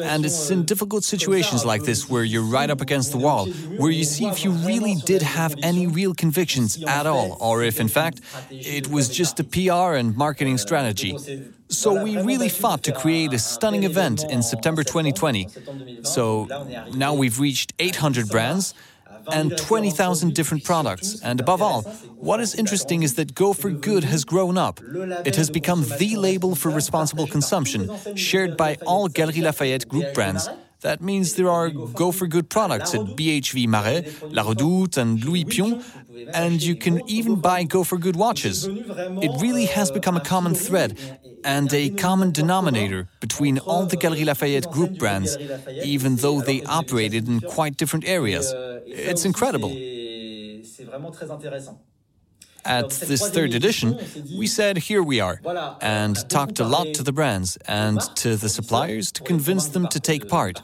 And 0.03 0.25
it's 0.25 0.51
in 0.51 0.65
difficult 0.65 1.05
situations 1.05 1.65
like 1.65 1.83
this 1.83 2.09
where 2.09 2.25
you're 2.25 2.45
right 2.45 2.71
up 2.71 2.81
against 2.81 3.13
the 3.13 3.19
wall, 3.19 3.47
where 3.77 3.91
you 3.91 4.05
see 4.05 4.27
if 4.27 4.45
you 4.45 4.51
really 4.51 4.97
did 5.07 5.23
have 5.23 5.55
any 5.63 5.87
real 5.87 6.15
convictions 6.15 6.83
at 6.85 7.07
all, 7.07 7.37
or 7.41 7.63
if 7.63 7.81
in 7.81 7.89
fact 7.89 8.21
it 8.51 8.89
was 8.89 9.09
just 9.09 9.41
a 9.41 9.45
PR 9.45 9.95
and 9.95 10.17
marketing 10.17 10.59
strategy. 10.59 11.17
So 11.69 12.03
we 12.03 12.21
really 12.21 12.49
fought 12.49 12.83
to 12.85 12.93
create 12.93 13.33
a 13.33 13.39
stunning 13.39 13.85
event 13.85 14.25
in 14.25 14.43
September 14.43 14.83
2020. 14.83 15.49
So 16.03 16.47
now 16.95 17.15
we've 17.15 17.39
reached 17.39 17.73
800 17.79 18.29
brands 18.29 18.75
and 19.33 19.57
20,000 19.57 20.35
different 20.35 20.65
products. 20.65 21.21
And 21.23 21.41
above 21.41 21.63
all, 21.63 21.83
what 22.17 22.41
is 22.41 22.55
interesting 22.55 23.03
is 23.03 23.15
that 23.15 23.35
Go 23.35 23.53
for 23.53 23.71
Good 23.71 24.05
has 24.05 24.25
grown 24.25 24.59
up. 24.59 24.81
It 25.25 25.37
has 25.37 25.51
become 25.51 25.85
the 25.99 26.17
label 26.17 26.55
for 26.55 26.71
responsible 26.71 27.27
consumption, 27.27 27.91
shared 28.17 28.57
by 28.57 28.77
all 28.87 29.09
Galeries 29.09 29.43
Lafayette 29.43 29.89
group 29.89 30.15
brands. 30.15 30.49
That 30.83 31.03
means 31.03 31.35
there 31.35 31.51
are 31.51 31.69
Go 31.71 32.11
for 32.13 32.27
Good 32.27 32.49
products 32.49 32.95
at 32.95 33.01
BHV 33.01 33.67
Marais, 33.69 34.07
La 34.23 34.43
Redoute, 34.43 34.97
and 34.97 35.23
Louis 35.23 35.45
Pion, 35.45 35.83
and 36.33 36.63
you 36.63 36.75
can 36.75 37.03
even 37.09 37.37
buy 37.37 37.65
Go 37.65 37.85
for 37.85 37.99
Good 37.99 38.17
watches. 38.17 38.67
It 38.67 39.31
really 39.41 39.67
has 39.67 39.91
become 39.91 40.17
a 40.17 40.21
common 40.21 40.55
thread 40.55 40.99
and 41.45 41.73
a 41.73 41.91
common 41.91 42.33
denominator 42.33 43.09
between 43.21 43.59
all 43.59 43.87
the 43.87 43.97
Galeries 43.97 44.27
Lafayette 44.27 44.71
group 44.71 44.99
brands, 44.99 45.37
even 45.83 46.17
though 46.17 46.41
they 46.41 46.63
operated 46.63 47.29
in 47.29 47.41
quite 47.41 47.77
different 47.77 48.07
areas. 48.07 48.53
It's 48.87 49.25
incredible. 49.25 49.73
At 52.65 52.91
this 52.91 53.31
third 53.31 53.55
edition, 53.55 53.99
we 54.37 54.47
said, 54.47 54.79
here 54.79 55.03
we 55.03 55.21
are, 55.21 55.41
and 55.81 56.17
talked 56.29 56.61
a 56.61 56.65
lot 56.65 56.95
to 56.95 57.03
the 57.03 57.13
brands 57.13 57.57
and 57.67 58.01
to 58.17 58.37
the 58.37 58.49
suppliers 58.49 59.13
to 59.13 59.23
convince 59.23 59.69
them 59.69 59.89
to 59.89 60.01
take 60.01 60.29
part. 60.29 60.63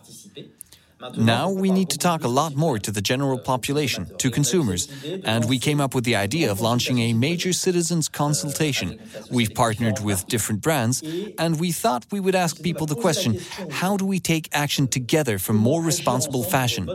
Now 1.17 1.51
we 1.51 1.71
need 1.71 1.91
to 1.91 1.99
talk 1.99 2.25
a 2.25 2.29
lot 2.29 2.57
more 2.57 2.79
to 2.79 2.91
the 2.91 3.03
general 3.03 3.39
population, 3.39 4.07
to 4.19 4.31
consumers, 4.31 4.89
and 5.25 5.45
we 5.45 5.59
came 5.59 5.81
up 5.81 5.95
with 5.95 6.05
the 6.05 6.17
idea 6.17 6.51
of 6.51 6.61
launching 6.61 6.99
a 6.99 7.13
major 7.13 7.53
citizens 7.53 8.09
consultation. 8.09 8.99
We've 9.31 9.55
partnered 9.55 10.01
with 10.03 10.27
different 10.27 10.63
brands, 10.63 11.03
and 11.39 11.61
we 11.61 11.71
thought 11.71 12.07
we 12.11 12.21
would 12.21 12.35
ask 12.35 12.63
people 12.63 12.87
the 12.87 12.97
question 12.97 13.39
how 13.71 13.97
do 13.97 14.07
we 14.07 14.19
take 14.19 14.49
action 14.53 14.89
together 14.89 15.39
for 15.39 15.53
more 15.53 15.83
responsible 15.83 16.43
fashion? 16.43 16.89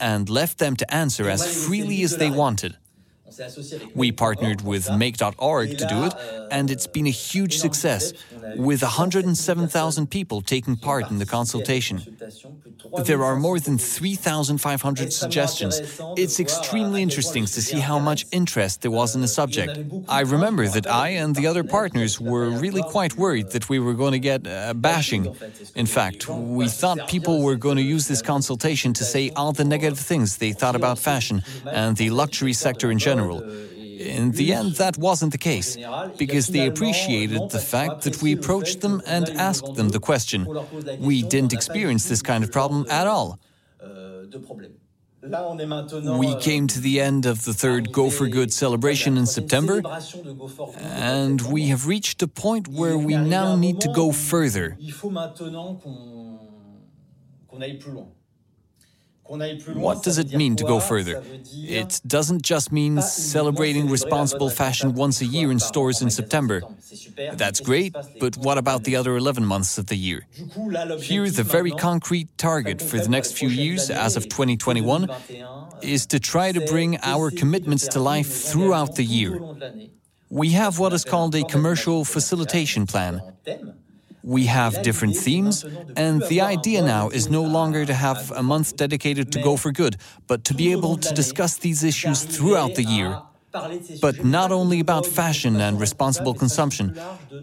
And 0.00 0.28
left 0.28 0.58
them 0.58 0.76
to 0.76 0.94
answer 0.94 1.28
as 1.28 1.66
freely 1.66 2.02
as 2.02 2.16
they 2.16 2.30
wanted. 2.30 2.76
We 3.94 4.12
partnered 4.12 4.62
with 4.62 4.90
Make.org 4.90 5.78
to 5.78 5.86
do 5.86 6.04
it, 6.04 6.14
and 6.50 6.70
it's 6.70 6.86
been 6.86 7.06
a 7.06 7.10
huge 7.10 7.58
success, 7.58 8.12
with 8.56 8.82
107,000 8.82 10.10
people 10.10 10.40
taking 10.40 10.76
part 10.76 11.10
in 11.10 11.18
the 11.18 11.26
consultation. 11.26 12.02
There 13.04 13.22
are 13.24 13.36
more 13.36 13.60
than 13.60 13.78
3,500 13.78 15.12
suggestions. 15.12 15.80
It's 16.16 16.40
extremely 16.40 17.02
interesting 17.02 17.44
to 17.46 17.62
see 17.62 17.78
how 17.78 17.98
much 17.98 18.26
interest 18.32 18.82
there 18.82 18.90
was 18.90 19.14
in 19.14 19.20
the 19.20 19.28
subject. 19.28 19.78
I 20.08 20.20
remember 20.20 20.66
that 20.68 20.86
I 20.86 21.08
and 21.10 21.34
the 21.34 21.46
other 21.46 21.62
partners 21.62 22.20
were 22.20 22.50
really 22.50 22.82
quite 22.82 23.16
worried 23.16 23.50
that 23.50 23.68
we 23.68 23.78
were 23.78 23.94
going 23.94 24.12
to 24.12 24.18
get 24.18 24.46
uh, 24.46 24.74
bashing. 24.74 25.36
In 25.74 25.86
fact, 25.86 26.28
we 26.28 26.68
thought 26.68 27.08
people 27.08 27.42
were 27.42 27.56
going 27.56 27.76
to 27.76 27.82
use 27.82 28.08
this 28.08 28.22
consultation 28.22 28.92
to 28.94 29.04
say 29.04 29.30
all 29.36 29.52
the 29.52 29.64
negative 29.64 29.98
things 29.98 30.38
they 30.38 30.52
thought 30.52 30.74
about 30.74 30.98
fashion 30.98 31.42
and 31.66 31.96
the 31.96 32.10
luxury 32.10 32.52
sector 32.52 32.90
in 32.90 32.98
general 32.98 33.19
general. 33.20 33.40
In 34.00 34.32
the 34.32 34.54
end, 34.54 34.76
that 34.76 34.96
wasn't 34.96 35.32
the 35.32 35.38
case, 35.38 35.76
because 36.16 36.46
they 36.46 36.66
appreciated 36.66 37.50
the 37.50 37.58
fact 37.58 38.02
that 38.04 38.22
we 38.22 38.32
approached 38.32 38.80
them 38.80 39.02
and 39.06 39.28
asked 39.48 39.74
them 39.74 39.90
the 39.90 40.00
question. 40.00 40.40
We 40.98 41.22
didn't 41.22 41.52
experience 41.52 42.08
this 42.08 42.22
kind 42.22 42.42
of 42.44 42.50
problem 42.50 42.86
at 42.88 43.06
all. 43.06 43.38
We 46.24 46.34
came 46.48 46.66
to 46.74 46.80
the 46.80 46.96
end 47.00 47.26
of 47.26 47.44
the 47.44 47.52
third 47.52 47.92
Go 47.92 48.08
for 48.08 48.26
Good 48.26 48.52
celebration 48.54 49.18
in 49.18 49.26
September, 49.26 49.82
and 50.78 51.38
we 51.42 51.62
have 51.72 51.86
reached 51.86 52.22
a 52.22 52.28
point 52.28 52.68
where 52.68 52.96
we 52.96 53.16
now 53.16 53.54
need 53.54 53.82
to 53.82 53.92
go 53.92 54.12
further. 54.12 54.78
What 59.30 60.02
does 60.02 60.18
it 60.18 60.32
mean 60.34 60.56
to 60.56 60.64
go 60.64 60.80
further? 60.80 61.22
It 61.54 62.00
doesn't 62.04 62.42
just 62.42 62.72
mean 62.72 63.00
celebrating 63.00 63.88
responsible 63.88 64.50
fashion 64.50 64.94
once 64.94 65.20
a 65.20 65.26
year 65.26 65.52
in 65.52 65.60
stores 65.60 66.02
in 66.02 66.10
September. 66.10 66.62
That's 67.34 67.60
great, 67.60 67.94
but 68.18 68.36
what 68.36 68.58
about 68.58 68.82
the 68.82 68.96
other 68.96 69.16
11 69.16 69.44
months 69.44 69.78
of 69.78 69.86
the 69.86 69.94
year? 69.94 70.26
Here, 71.00 71.30
the 71.30 71.44
very 71.44 71.70
concrete 71.70 72.28
target 72.38 72.82
for 72.82 72.98
the 72.98 73.08
next 73.08 73.38
few 73.38 73.48
years, 73.48 73.88
as 73.88 74.16
of 74.16 74.24
2021, 74.24 75.08
is 75.80 76.06
to 76.06 76.18
try 76.18 76.50
to 76.50 76.60
bring 76.66 76.98
our 77.02 77.30
commitments 77.30 77.86
to 77.88 78.00
life 78.00 78.28
throughout 78.50 78.96
the 78.96 79.04
year. 79.04 79.40
We 80.28 80.50
have 80.50 80.80
what 80.80 80.92
is 80.92 81.04
called 81.04 81.34
a 81.36 81.44
commercial 81.44 82.04
facilitation 82.04 82.86
plan. 82.86 83.20
We 84.22 84.46
have 84.46 84.82
different 84.82 85.16
themes, 85.16 85.64
and 85.96 86.22
the 86.28 86.40
idea 86.40 86.82
now 86.82 87.08
is 87.08 87.30
no 87.30 87.42
longer 87.42 87.86
to 87.86 87.94
have 87.94 88.30
a 88.30 88.42
month 88.42 88.76
dedicated 88.76 89.32
to 89.32 89.42
Go 89.42 89.56
for 89.56 89.72
Good, 89.72 89.96
but 90.26 90.44
to 90.44 90.54
be 90.54 90.72
able 90.72 90.96
to 90.98 91.14
discuss 91.14 91.56
these 91.58 91.82
issues 91.84 92.24
throughout 92.24 92.74
the 92.74 92.84
year 92.84 93.22
but 94.00 94.22
not 94.24 94.50
only 94.52 94.80
about 94.80 95.06
fashion 95.06 95.60
and 95.60 95.80
responsible 95.80 96.34
consumption, 96.34 96.92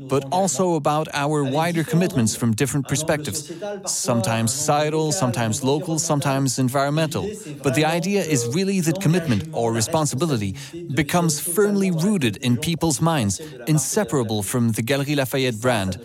but 0.10 0.24
also 0.32 0.76
about 0.76 1.08
our 1.14 1.44
wider 1.44 1.84
commitments 1.84 2.36
from 2.36 2.54
different 2.54 2.88
perspectives, 2.88 3.44
sometimes 3.86 4.54
societal, 4.54 5.12
sometimes 5.12 5.64
local, 5.64 6.00
sometimes 6.00 6.58
environmental. 6.60 7.34
But 7.62 7.74
the 7.74 7.86
idea 7.86 8.22
is 8.24 8.48
really 8.48 8.80
that 8.82 9.00
commitment 9.00 9.44
or 9.52 9.74
responsibility 9.74 10.56
becomes 10.94 11.40
firmly 11.40 11.92
rooted 11.92 12.38
in 12.38 12.58
people's 12.58 13.02
minds, 13.02 13.42
inseparable 13.66 14.44
from 14.44 14.72
the 14.74 14.82
Galeries 14.82 15.18
Lafayette 15.18 15.60
brand. 15.60 15.98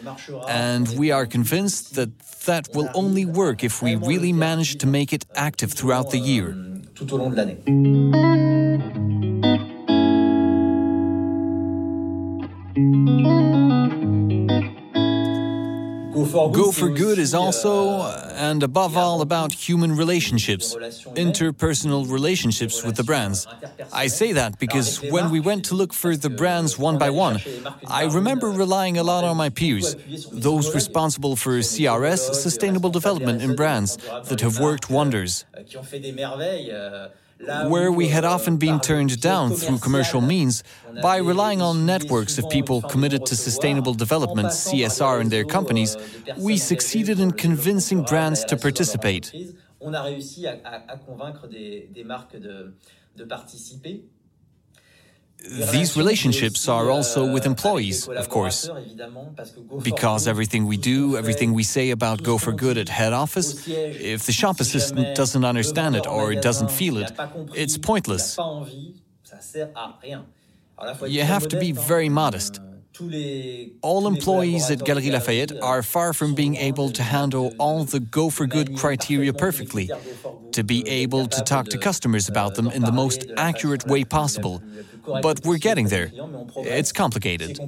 And 0.48 0.88
we 0.98 1.10
are 1.12 1.26
convinced 1.26 1.94
that 1.94 2.18
that 2.46 2.68
will 2.74 2.90
only 2.94 3.24
work 3.24 3.62
if 3.62 3.82
we 3.82 3.94
really 3.94 4.32
manage 4.32 4.78
to 4.78 4.86
make 4.86 5.12
it 5.12 5.24
active 5.36 5.72
throughout 5.72 6.10
the 6.10 6.18
year. 6.18 6.58
Go 16.32 16.72
for 16.72 16.88
Good 16.88 17.18
is 17.18 17.34
also, 17.34 18.00
euh, 18.00 18.32
and 18.34 18.62
above 18.62 18.96
all, 18.96 19.20
about 19.20 19.52
human 19.52 19.94
relationships, 19.96 20.74
interpersonal 21.14 22.10
relationships 22.10 22.82
with 22.82 22.96
the 22.96 23.04
brands. 23.04 23.46
I 23.92 24.06
say 24.06 24.32
that 24.32 24.58
because 24.58 25.00
when 25.02 25.30
we 25.30 25.40
went 25.40 25.64
to 25.66 25.74
look 25.74 25.92
for 25.92 26.16
the 26.16 26.30
brands 26.30 26.78
one 26.78 26.98
by 26.98 27.10
one, 27.10 27.38
I 27.86 28.04
remember 28.04 28.48
relying 28.48 28.96
a 28.98 29.02
lot 29.02 29.24
on 29.24 29.36
my 29.36 29.50
peers, 29.50 29.94
those 30.32 30.74
responsible 30.74 31.36
for 31.36 31.58
CRS, 31.60 32.34
sustainable 32.34 32.90
development 32.90 33.42
in 33.42 33.54
brands, 33.54 33.98
that 34.28 34.40
have 34.40 34.58
worked 34.58 34.88
wonders 34.90 35.44
where 37.68 37.90
we 37.90 38.08
had 38.08 38.24
often 38.24 38.56
been 38.56 38.80
turned 38.80 39.20
down 39.20 39.52
through 39.52 39.78
commercial 39.78 40.20
means 40.20 40.62
by 41.02 41.16
relying 41.16 41.60
on 41.60 41.86
networks 41.86 42.38
of 42.38 42.48
people 42.50 42.82
committed 42.82 43.26
to 43.26 43.36
sustainable 43.36 43.94
development, 43.94 44.48
CSR, 44.48 45.20
in 45.20 45.28
their 45.28 45.44
companies, 45.44 45.96
we 46.36 46.56
succeeded 46.56 47.18
in 47.20 47.32
convincing 47.32 48.02
brands 48.02 48.44
to 48.44 48.56
participate. 48.56 49.32
These 55.44 55.96
relationships 55.96 56.68
are 56.68 56.90
also 56.90 57.26
with 57.26 57.46
employees, 57.46 58.08
of 58.08 58.28
course, 58.28 58.70
because 59.82 60.28
everything 60.28 60.66
we 60.66 60.76
do, 60.76 61.16
everything 61.16 61.52
we 61.52 61.64
say 61.64 61.90
about 61.90 62.22
Go 62.22 62.38
for 62.38 62.52
Good 62.52 62.78
at 62.78 62.88
head 62.88 63.12
office, 63.12 63.66
if 63.68 64.24
the 64.26 64.32
shop 64.32 64.60
assistant 64.60 65.16
doesn't 65.16 65.44
understand 65.44 65.96
it 65.96 66.06
or 66.06 66.34
doesn't 66.34 66.70
feel 66.70 66.96
it, 66.98 67.10
it's 67.54 67.76
pointless. 67.76 68.38
You 71.06 71.22
have 71.22 71.48
to 71.48 71.58
be 71.58 71.72
very 71.72 72.08
modest. 72.08 72.60
All 73.00 74.06
employees 74.06 74.70
at 74.70 74.80
Galeries 74.80 75.12
Lafayette 75.12 75.52
are 75.62 75.82
far 75.82 76.12
from 76.12 76.34
being 76.34 76.56
able 76.56 76.90
to 76.90 77.02
handle 77.02 77.54
all 77.58 77.84
the 77.84 78.00
go 78.00 78.28
for 78.28 78.46
good 78.46 78.76
criteria 78.76 79.32
perfectly, 79.32 79.90
to 80.52 80.62
be 80.62 80.86
able 80.86 81.26
to 81.26 81.42
talk 81.42 81.66
to 81.68 81.78
customers 81.78 82.28
about 82.28 82.54
them 82.54 82.66
in 82.66 82.82
the 82.82 82.92
most 82.92 83.24
accurate 83.38 83.86
way 83.86 84.04
possible. 84.04 84.62
But 85.06 85.40
we're 85.44 85.58
getting 85.58 85.88
there. 85.88 86.12
It's 86.56 86.92
complicated. 86.92 87.58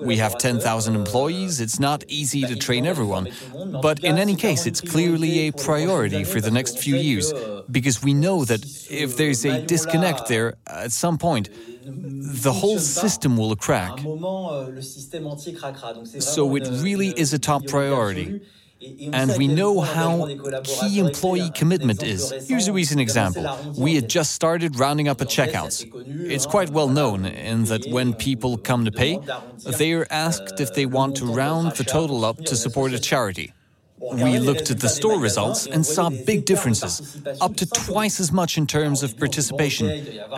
We 0.00 0.16
have 0.18 0.38
10,000 0.38 0.94
employees, 0.94 1.60
it's 1.60 1.80
not 1.80 2.04
easy 2.08 2.42
to 2.42 2.54
train 2.56 2.86
everyone. 2.86 3.28
But 3.82 4.04
in 4.04 4.18
any 4.18 4.36
case, 4.36 4.66
it's 4.66 4.80
clearly 4.80 5.48
a 5.48 5.52
priority 5.52 6.22
for 6.22 6.40
the 6.40 6.50
next 6.50 6.78
few 6.78 6.96
years, 6.96 7.32
because 7.70 8.02
we 8.04 8.14
know 8.14 8.44
that 8.44 8.64
if 8.88 9.16
there's 9.16 9.44
a 9.44 9.62
disconnect 9.62 10.28
there, 10.28 10.54
at 10.66 10.92
some 10.92 11.18
point, 11.18 11.48
the 11.88 12.52
whole 12.52 12.78
system 12.78 13.36
will 13.36 13.54
crack. 13.56 13.98
So 16.20 16.56
it 16.56 16.68
really 16.82 17.08
is 17.08 17.32
a 17.32 17.38
top 17.38 17.66
priority. 17.66 18.40
And 19.12 19.36
we 19.36 19.48
know 19.48 19.80
how 19.80 20.26
key 20.62 21.00
employee 21.00 21.50
commitment 21.50 22.02
is. 22.02 22.30
Here's 22.48 22.68
a 22.68 22.72
recent 22.72 23.00
example. 23.00 23.44
We 23.76 23.96
had 23.96 24.08
just 24.08 24.32
started 24.32 24.78
rounding 24.78 25.08
up 25.08 25.20
at 25.20 25.28
checkouts. 25.28 25.84
It's 26.30 26.46
quite 26.46 26.70
well 26.70 26.88
known 26.88 27.26
in 27.26 27.64
that 27.64 27.86
when 27.90 28.14
people 28.14 28.56
come 28.56 28.84
to 28.84 28.92
pay, 28.92 29.18
they 29.64 29.92
are 29.94 30.06
asked 30.10 30.60
if 30.60 30.74
they 30.74 30.86
want 30.86 31.16
to 31.16 31.26
round 31.26 31.72
the 31.72 31.84
total 31.84 32.24
up 32.24 32.38
to 32.44 32.54
support 32.54 32.92
a 32.92 33.00
charity. 33.00 33.52
We 34.00 34.38
looked 34.38 34.70
at 34.70 34.80
the 34.80 34.88
store 34.88 35.18
results 35.18 35.66
and 35.66 35.84
saw 35.84 36.10
big 36.10 36.44
differences, 36.44 37.20
up 37.40 37.56
to 37.56 37.66
twice 37.66 38.20
as 38.20 38.32
much 38.32 38.56
in 38.56 38.66
terms 38.66 39.02
of 39.02 39.18
participation. 39.18 39.86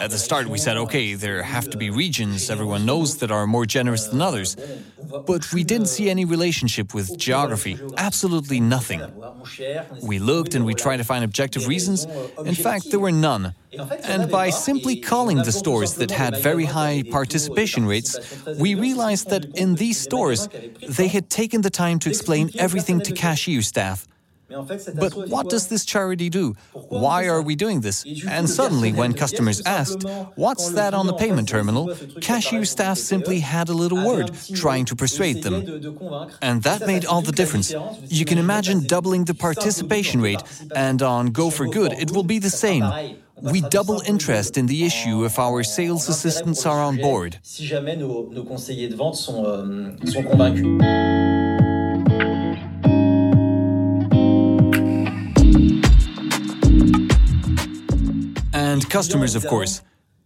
At 0.01 0.11
the 0.11 0.19
start, 0.19 0.47
we 0.49 0.59
said, 0.59 0.77
okay, 0.77 1.15
there 1.15 1.43
have 1.43 1.69
to 1.71 1.77
be 1.77 1.91
regions 1.91 2.51
everyone 2.51 2.87
knows 2.87 3.19
that 3.19 3.31
are 3.31 3.47
more 3.47 3.67
generous 3.67 4.07
than 4.07 4.21
others. 4.23 4.57
But 5.27 5.53
we 5.53 5.65
didn't 5.65 5.89
see 5.89 6.09
any 6.09 6.25
relationship 6.25 6.95
with 6.95 7.19
geography, 7.19 7.79
absolutely 7.97 8.61
nothing. 8.61 9.03
We 10.03 10.19
looked 10.19 10.55
and 10.55 10.65
we 10.65 10.75
tried 10.75 10.99
to 10.99 11.05
find 11.05 11.25
objective 11.25 11.67
reasons. 11.67 12.07
In 12.45 12.55
fact, 12.55 12.91
there 12.91 13.01
were 13.01 13.13
none. 13.13 13.55
And 14.05 14.31
by 14.31 14.51
simply 14.51 14.97
calling 14.97 15.39
the 15.39 15.53
stores 15.53 15.95
that 15.95 16.11
had 16.11 16.37
very 16.37 16.65
high 16.65 17.03
participation 17.11 17.87
rates, 17.87 18.19
we 18.59 18.75
realized 18.75 19.31
that 19.31 19.45
in 19.57 19.77
these 19.77 19.99
stores, 19.99 20.49
they 20.89 21.09
had 21.09 21.31
taken 21.31 21.63
the 21.63 21.71
time 21.71 21.99
to 22.01 22.09
explain 22.09 22.51
everything 22.59 23.01
to 23.03 23.13
cashier 23.13 23.63
staff. 23.63 24.07
But 24.51 25.15
what 25.29 25.49
does 25.49 25.69
this 25.69 25.85
charity 25.85 26.29
do? 26.29 26.55
Why 26.73 27.29
are 27.29 27.43
we 27.43 27.55
doing 27.55 27.83
this? 27.83 28.05
And 28.29 28.49
suddenly, 28.49 28.93
when 28.93 29.13
customers 29.13 29.63
asked, 29.65 30.05
What's 30.35 30.71
that 30.71 30.93
on 30.93 31.07
the 31.07 31.15
payment 31.15 31.49
terminal? 31.49 31.95
cashier 32.21 32.65
staff 32.65 32.99
simply 32.99 33.41
had 33.41 33.69
a 33.69 33.75
little 33.75 34.05
word, 34.05 34.33
trying 34.55 34.85
to 34.87 34.97
persuade 34.97 35.43
them. 35.45 35.55
And 36.43 36.63
that 36.65 36.87
made 36.87 37.05
all 37.05 37.23
the 37.23 37.33
difference. 37.33 37.73
You 38.09 38.25
can 38.25 38.39
imagine 38.39 38.87
doubling 38.87 39.25
the 39.27 39.35
participation 39.35 40.21
rate, 40.21 40.43
and 40.75 41.01
on 41.03 41.27
Go 41.27 41.51
for 41.51 41.67
Good, 41.67 41.93
it 41.93 42.11
will 42.11 42.25
be 42.25 42.39
the 42.39 42.51
same. 42.51 42.85
We 43.43 43.63
double 43.63 44.03
interest 44.07 44.59
in 44.59 44.67
the 44.67 44.85
issue 44.85 45.25
if 45.25 45.39
our 45.39 45.63
sales 45.63 46.09
assistants 46.09 46.67
are 46.67 46.83
on 46.83 46.97
board. 46.99 47.39
And 58.53 58.91
customers, 58.91 59.35
of 59.35 59.47
course. 59.47 59.83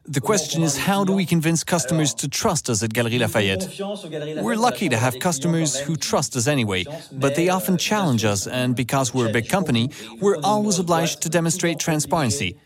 The 0.07 0.21
question 0.21 0.63
is 0.63 0.77
how 0.77 1.05
do 1.05 1.15
we 1.15 1.25
convince 1.25 1.65
customers 1.65 2.13
to 2.15 2.29
trust 2.29 2.69
us 2.69 2.83
at 2.83 2.93
Galeries 2.93 3.21
Lafayette? 3.21 4.43
We're 4.43 4.57
lucky 4.57 4.91
to 4.91 4.99
have 4.99 5.19
customers 5.19 5.79
who 5.79 5.97
trust 5.97 6.37
us 6.37 6.47
anyway, 6.47 6.85
but 7.13 7.37
they 7.37 7.49
often 7.49 7.79
challenge 7.79 8.25
us, 8.25 8.47
and 8.47 8.77
because 8.77 9.15
we're 9.15 9.31
a 9.31 9.33
big 9.33 9.49
company, 9.49 9.91
we're 10.21 10.37
always 10.43 10.79
obliged 10.79 11.23
to 11.23 11.31
demonstrate 11.31 11.79
transparency. 11.79 12.59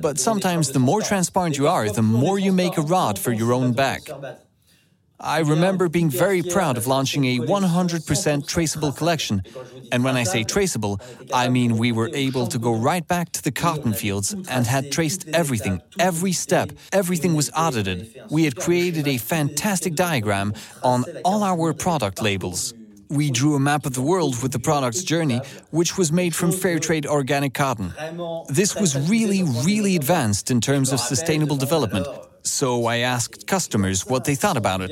But 0.00 0.18
sometimes 0.18 0.72
the 0.72 0.78
more 0.78 1.02
transparent 1.02 1.56
you 1.56 1.68
are, 1.68 1.88
the 1.90 2.02
more 2.02 2.38
you 2.38 2.52
make 2.52 2.76
a 2.76 2.82
rod 2.82 3.18
for 3.18 3.32
your 3.32 3.52
own 3.52 3.72
back. 3.72 4.02
I 5.22 5.40
remember 5.40 5.90
being 5.90 6.08
very 6.08 6.42
proud 6.42 6.78
of 6.78 6.86
launching 6.86 7.26
a 7.26 7.38
100% 7.40 8.46
traceable 8.46 8.90
collection. 8.90 9.42
And 9.92 10.02
when 10.02 10.16
I 10.16 10.22
say 10.22 10.44
traceable, 10.44 10.98
I 11.34 11.50
mean 11.50 11.76
we 11.76 11.92
were 11.92 12.10
able 12.14 12.46
to 12.46 12.58
go 12.58 12.72
right 12.72 13.06
back 13.06 13.30
to 13.32 13.42
the 13.42 13.52
cotton 13.52 13.92
fields 13.92 14.34
and 14.48 14.66
had 14.66 14.90
traced 14.90 15.28
everything, 15.34 15.82
every 15.98 16.32
step, 16.32 16.72
everything 16.92 17.34
was 17.34 17.50
audited. 17.54 18.14
We 18.30 18.44
had 18.44 18.56
created 18.56 19.06
a 19.06 19.18
fantastic 19.18 19.94
diagram 19.94 20.54
on 20.82 21.04
all 21.22 21.42
our 21.42 21.74
product 21.74 22.22
labels. 22.22 22.72
We 23.10 23.30
drew 23.30 23.56
a 23.56 23.60
map 23.60 23.86
of 23.86 23.94
the 23.94 24.02
world 24.02 24.40
with 24.40 24.52
the 24.52 24.60
product's 24.60 25.02
journey, 25.02 25.40
which 25.70 25.98
was 25.98 26.12
made 26.12 26.34
from 26.34 26.52
fair 26.52 26.78
trade 26.78 27.06
organic 27.06 27.54
cotton. 27.54 27.92
This 28.48 28.76
was 28.76 28.96
really, 29.10 29.42
really 29.64 29.96
advanced 29.96 30.50
in 30.50 30.60
terms 30.60 30.92
of 30.92 31.00
sustainable 31.00 31.56
development. 31.56 32.06
So 32.42 32.86
I 32.86 32.98
asked 32.98 33.46
customers 33.46 34.06
what 34.06 34.24
they 34.24 34.36
thought 34.36 34.56
about 34.56 34.80
it. 34.80 34.90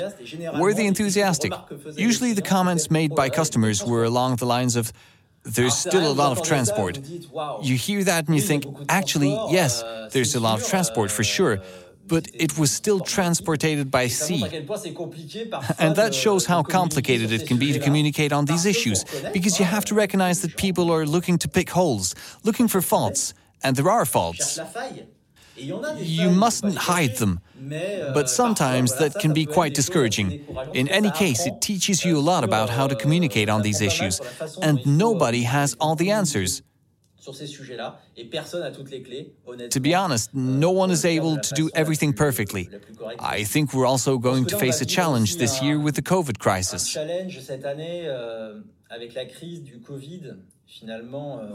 Were 0.58 0.74
they 0.74 0.86
enthusiastic? 0.86 1.52
Usually 1.96 2.32
the 2.32 2.42
comments 2.42 2.90
made 2.90 3.14
by 3.14 3.30
customers 3.30 3.84
were 3.84 4.04
along 4.04 4.36
the 4.36 4.46
lines 4.46 4.74
of, 4.76 4.92
there's 5.44 5.74
still 5.74 6.10
a 6.10 6.12
lot 6.12 6.36
of 6.36 6.44
transport. 6.44 6.98
You 7.62 7.76
hear 7.76 8.04
that 8.04 8.26
and 8.26 8.34
you 8.34 8.42
think, 8.42 8.66
actually, 8.88 9.30
yes, 9.50 9.82
there's 10.12 10.34
a 10.34 10.40
lot 10.40 10.60
of 10.60 10.66
transport 10.66 11.10
for 11.10 11.24
sure, 11.24 11.60
but 12.08 12.28
it 12.34 12.58
was 12.58 12.70
still 12.70 13.00
transported 13.00 13.90
by 13.90 14.08
sea. 14.08 14.44
And 15.78 15.96
that 15.96 16.14
shows 16.14 16.46
how 16.46 16.62
complicated 16.62 17.32
it 17.32 17.46
can 17.46 17.58
be 17.58 17.72
to 17.72 17.78
communicate 17.78 18.32
on 18.32 18.46
these 18.46 18.64
issues, 18.66 19.04
because 19.32 19.58
you 19.58 19.64
have 19.64 19.84
to 19.86 19.94
recognize 19.94 20.40
that 20.42 20.56
people 20.56 20.90
are 20.90 21.06
looking 21.06 21.38
to 21.38 21.48
pick 21.48 21.70
holes, 21.70 22.14
looking 22.44 22.68
for 22.68 22.80
faults, 22.80 23.34
and 23.62 23.76
there 23.76 23.90
are 23.90 24.04
faults. 24.04 24.58
You 25.56 26.30
mustn't 26.30 26.76
hide 26.76 27.16
them. 27.16 27.40
But 28.14 28.30
sometimes 28.30 28.94
that 28.98 29.14
can 29.18 29.32
be 29.32 29.44
quite 29.44 29.74
discouraging. 29.74 30.46
In 30.72 30.86
any 30.88 31.10
case, 31.10 31.44
it 31.46 31.60
teaches 31.60 32.04
you 32.04 32.16
a 32.16 32.24
lot 32.32 32.44
about 32.44 32.70
how 32.70 32.86
to 32.86 32.94
communicate 32.94 33.48
on 33.48 33.62
these 33.62 33.80
issues, 33.80 34.20
and 34.62 34.78
nobody 34.86 35.42
has 35.42 35.76
all 35.80 35.96
the 35.96 36.12
answers. 36.12 36.62
To 39.70 39.80
be 39.80 39.94
honest, 39.94 40.34
no 40.34 40.70
one 40.70 40.90
is 40.90 41.04
able 41.04 41.38
to 41.38 41.54
do 41.54 41.70
everything 41.74 42.12
perfectly. 42.12 42.68
I 43.18 43.44
think 43.44 43.74
we're 43.74 43.86
also 43.86 44.18
going 44.18 44.46
to 44.46 44.58
face 44.58 44.80
a 44.80 44.86
challenge 44.86 45.36
this 45.36 45.62
year 45.62 45.78
with 45.78 45.94
the 45.94 46.02
COVID 46.02 46.38
crisis. 46.38 46.96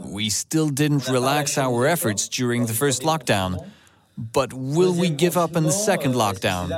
We 0.04 0.30
still 0.30 0.68
didn't 0.68 1.08
relax 1.08 1.58
our 1.58 1.86
efforts 1.86 2.28
during 2.28 2.66
the 2.66 2.74
first 2.74 3.02
lockdown. 3.02 3.66
But 4.16 4.52
will 4.52 4.94
we 4.94 5.10
give 5.10 5.36
up 5.36 5.56
in 5.56 5.64
the 5.64 5.72
second 5.72 6.14
lockdown? 6.14 6.68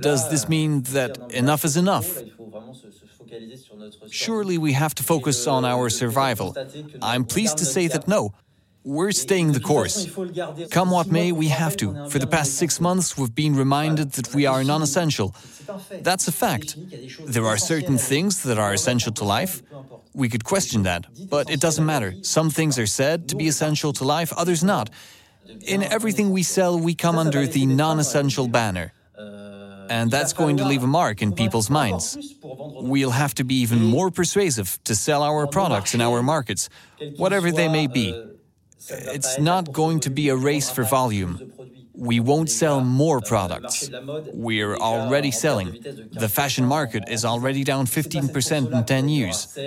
Does 0.00 0.30
this 0.30 0.48
mean 0.48 0.82
that 0.82 1.18
enough 1.32 1.64
is 1.64 1.76
enough? 1.76 2.18
Surely 4.10 4.58
we 4.58 4.72
have 4.72 4.94
to 4.94 5.02
focus 5.02 5.46
on 5.46 5.64
our 5.64 5.88
survival. 5.90 6.56
I'm 7.00 7.24
pleased 7.24 7.58
to 7.58 7.64
say 7.64 7.88
that 7.88 8.06
no. 8.06 8.32
We're 8.84 9.12
staying 9.12 9.52
the 9.52 9.60
course. 9.60 10.08
Come 10.70 10.90
what 10.90 11.10
may, 11.10 11.30
we 11.30 11.48
have 11.48 11.76
to. 11.76 12.08
For 12.08 12.18
the 12.18 12.26
past 12.26 12.56
six 12.56 12.80
months, 12.80 13.16
we've 13.16 13.34
been 13.34 13.54
reminded 13.54 14.12
that 14.12 14.34
we 14.34 14.44
are 14.46 14.64
non 14.64 14.82
essential. 14.82 15.34
That's 16.00 16.26
a 16.26 16.32
fact. 16.32 16.76
There 17.24 17.46
are 17.46 17.56
certain 17.56 17.96
things 17.96 18.42
that 18.42 18.58
are 18.58 18.72
essential 18.72 19.12
to 19.12 19.24
life. 19.24 19.62
We 20.14 20.28
could 20.28 20.44
question 20.44 20.82
that, 20.82 21.06
but 21.30 21.48
it 21.48 21.60
doesn't 21.60 21.86
matter. 21.86 22.14
Some 22.22 22.50
things 22.50 22.78
are 22.78 22.86
said 22.86 23.28
to 23.28 23.36
be 23.36 23.46
essential 23.46 23.92
to 23.94 24.04
life, 24.04 24.32
others 24.36 24.62
not. 24.64 24.90
In 25.66 25.82
everything 25.82 26.30
we 26.30 26.42
sell, 26.42 26.78
we 26.78 26.94
come 26.94 27.18
under 27.18 27.46
the 27.46 27.66
non 27.66 27.98
essential 27.98 28.48
banner. 28.48 28.92
And 29.88 30.10
that's 30.10 30.32
going 30.32 30.56
to 30.56 30.64
leave 30.64 30.82
a 30.82 30.86
mark 30.86 31.20
in 31.22 31.32
people's 31.32 31.68
minds. 31.68 32.16
We'll 32.42 33.10
have 33.10 33.34
to 33.34 33.44
be 33.44 33.56
even 33.56 33.82
more 33.82 34.10
persuasive 34.10 34.78
to 34.84 34.94
sell 34.94 35.22
our 35.22 35.46
products 35.46 35.94
in 35.94 36.00
our 36.00 36.22
markets, 36.22 36.68
whatever 37.16 37.50
they 37.52 37.68
may 37.68 37.86
be. 37.86 38.14
It's 38.88 39.38
not 39.38 39.72
going 39.72 40.00
to 40.00 40.10
be 40.10 40.28
a 40.28 40.36
race 40.36 40.70
for 40.70 40.84
volume. 40.84 41.52
We 41.94 42.20
won't 42.20 42.50
sell 42.50 42.80
more 42.80 43.20
products. 43.20 43.90
We're 44.32 44.76
already 44.76 45.30
selling. 45.30 45.78
The 46.12 46.28
fashion 46.28 46.64
market 46.64 47.04
is 47.08 47.24
already 47.24 47.64
down 47.64 47.86
15% 47.86 48.72
in 48.72 48.84
10 48.84 49.08
years. 49.08 49.58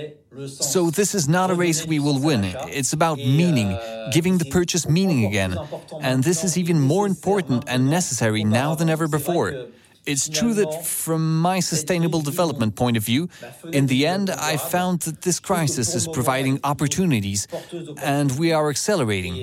So, 0.48 0.90
this 0.90 1.16
is 1.16 1.30
not 1.30 1.50
a 1.52 1.54
race 1.54 1.86
we 1.86 2.00
will 2.00 2.20
win. 2.20 2.44
It's 2.70 2.94
about 2.94 3.18
meaning, 3.20 3.78
giving 4.12 4.38
the 4.38 4.46
purchase 4.46 4.88
meaning 4.88 5.26
again. 5.26 5.58
And 6.02 6.24
this 6.24 6.44
is 6.44 6.58
even 6.58 6.82
more 6.82 7.06
important 7.06 7.66
and 7.68 7.90
necessary 7.90 8.44
now 8.44 8.76
than 8.76 8.90
ever 8.90 9.08
before. 9.08 9.68
It's 10.06 10.30
true 10.30 10.54
that 10.54 10.86
from 10.86 11.41
my 11.41 11.60
sustainable 11.60 12.22
development 12.22 12.76
point 12.76 12.98
of 12.98 13.04
view, 13.04 13.30
in 13.72 13.88
the 13.88 14.06
end, 14.06 14.30
I 14.30 14.58
found 14.58 15.02
that 15.02 15.22
this 15.22 15.39
crisis 15.39 15.96
is 15.96 16.08
providing 16.08 16.60
opportunities 16.63 17.48
and 18.02 18.32
we 18.38 18.52
are 18.52 18.70
accelerating. 18.70 19.36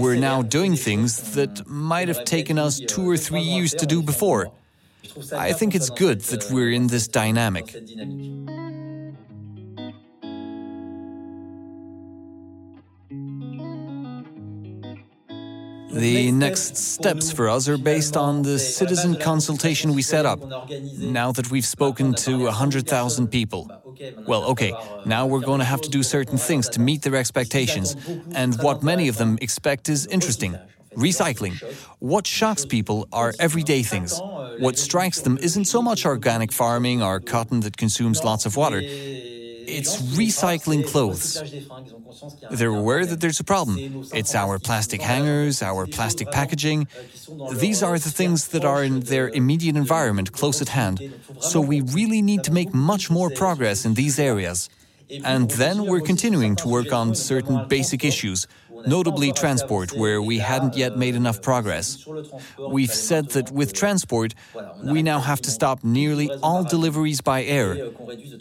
We're 0.00 0.16
now 0.16 0.42
doing 0.42 0.76
things 0.76 1.34
that 1.34 1.66
might 1.66 2.08
have 2.08 2.24
taken 2.24 2.58
us 2.58 2.80
two 2.80 3.08
or 3.08 3.16
three 3.16 3.42
years 3.42 3.72
to 3.74 3.86
do 3.86 4.02
before. 4.02 4.50
I 5.32 5.52
think 5.52 5.74
it's 5.74 5.90
good 5.90 6.20
that 6.32 6.50
we're 6.50 6.72
in 6.72 6.88
this 6.88 7.08
dynamic. 7.08 7.74
The 15.96 16.30
next 16.32 16.76
steps 16.76 17.32
for 17.32 17.48
us 17.48 17.68
are 17.68 17.78
based 17.78 18.16
on 18.16 18.42
the 18.42 18.58
citizen 18.58 19.16
consultation 19.16 19.94
we 19.94 20.02
set 20.02 20.26
up, 20.26 20.40
now 20.98 21.32
that 21.32 21.50
we've 21.50 21.66
spoken 21.66 22.14
to 22.26 22.44
100,000 22.44 23.28
people. 23.28 23.70
Well, 24.26 24.44
okay, 24.44 24.74
now 25.06 25.26
we're 25.26 25.40
going 25.40 25.60
to 25.60 25.64
have 25.64 25.80
to 25.80 25.88
do 25.88 26.02
certain 26.02 26.38
things 26.38 26.68
to 26.70 26.80
meet 26.80 27.02
their 27.02 27.16
expectations, 27.16 27.96
and 28.34 28.54
what 28.62 28.82
many 28.82 29.08
of 29.08 29.16
them 29.16 29.38
expect 29.40 29.88
is 29.88 30.06
interesting. 30.06 30.58
Recycling. 30.94 31.54
What 31.98 32.26
shocks 32.26 32.64
people 32.64 33.08
are 33.12 33.32
everyday 33.38 33.82
things. 33.82 34.20
What 34.58 34.78
strikes 34.78 35.20
them 35.20 35.38
isn't 35.38 35.66
so 35.66 35.82
much 35.82 36.06
organic 36.06 36.52
farming 36.52 37.02
or 37.02 37.20
cotton 37.20 37.60
that 37.60 37.76
consumes 37.76 38.24
lots 38.24 38.46
of 38.46 38.56
water. 38.56 38.80
It's 39.66 40.00
recycling 40.16 40.86
clothes. 40.86 41.42
They're 42.50 42.68
aware 42.68 43.04
that 43.04 43.20
there's 43.20 43.40
a 43.40 43.44
problem. 43.44 44.06
It's 44.14 44.34
our 44.34 44.58
plastic 44.58 45.00
hangers, 45.02 45.62
our 45.62 45.86
plastic 45.86 46.30
packaging. 46.30 46.88
These 47.52 47.82
are 47.82 47.98
the 47.98 48.10
things 48.10 48.48
that 48.48 48.64
are 48.64 48.82
in 48.82 49.00
their 49.00 49.28
immediate 49.28 49.76
environment, 49.76 50.32
close 50.32 50.62
at 50.62 50.70
hand. 50.70 51.00
So 51.40 51.60
we 51.60 51.80
really 51.80 52.22
need 52.22 52.44
to 52.44 52.52
make 52.52 52.72
much 52.72 53.10
more 53.10 53.30
progress 53.30 53.84
in 53.84 53.94
these 53.94 54.18
areas. 54.18 54.68
And 55.24 55.50
then 55.52 55.86
we're 55.86 56.00
continuing 56.00 56.56
to 56.56 56.68
work 56.68 56.92
on 56.92 57.14
certain 57.14 57.68
basic 57.68 58.04
issues 58.04 58.46
notably 58.86 59.32
transport, 59.32 59.92
where 59.92 60.20
we 60.22 60.38
hadn't 60.38 60.76
yet 60.76 60.96
made 60.96 61.14
enough 61.14 61.42
progress. 61.42 62.06
We've 62.58 62.92
said 62.92 63.30
that 63.30 63.50
with 63.50 63.72
transport, 63.72 64.34
we 64.82 65.02
now 65.02 65.20
have 65.20 65.40
to 65.42 65.50
stop 65.50 65.84
nearly 65.84 66.30
all 66.42 66.64
deliveries 66.64 67.20
by 67.20 67.44
air 67.44 67.90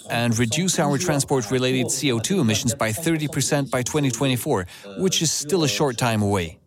and 0.10 0.38
reduce 0.38 0.79
our 0.79 0.97
transport 0.97 1.51
related 1.51 1.88
CO2 1.88 2.39
emissions 2.39 2.75
by 2.75 2.89
30% 2.89 3.69
by 3.69 3.81
2024, 3.81 4.65
which 4.97 5.21
is 5.21 5.31
still 5.31 5.63
a 5.63 5.67
short 5.67 5.97
time 5.97 6.21
away. 6.21 6.60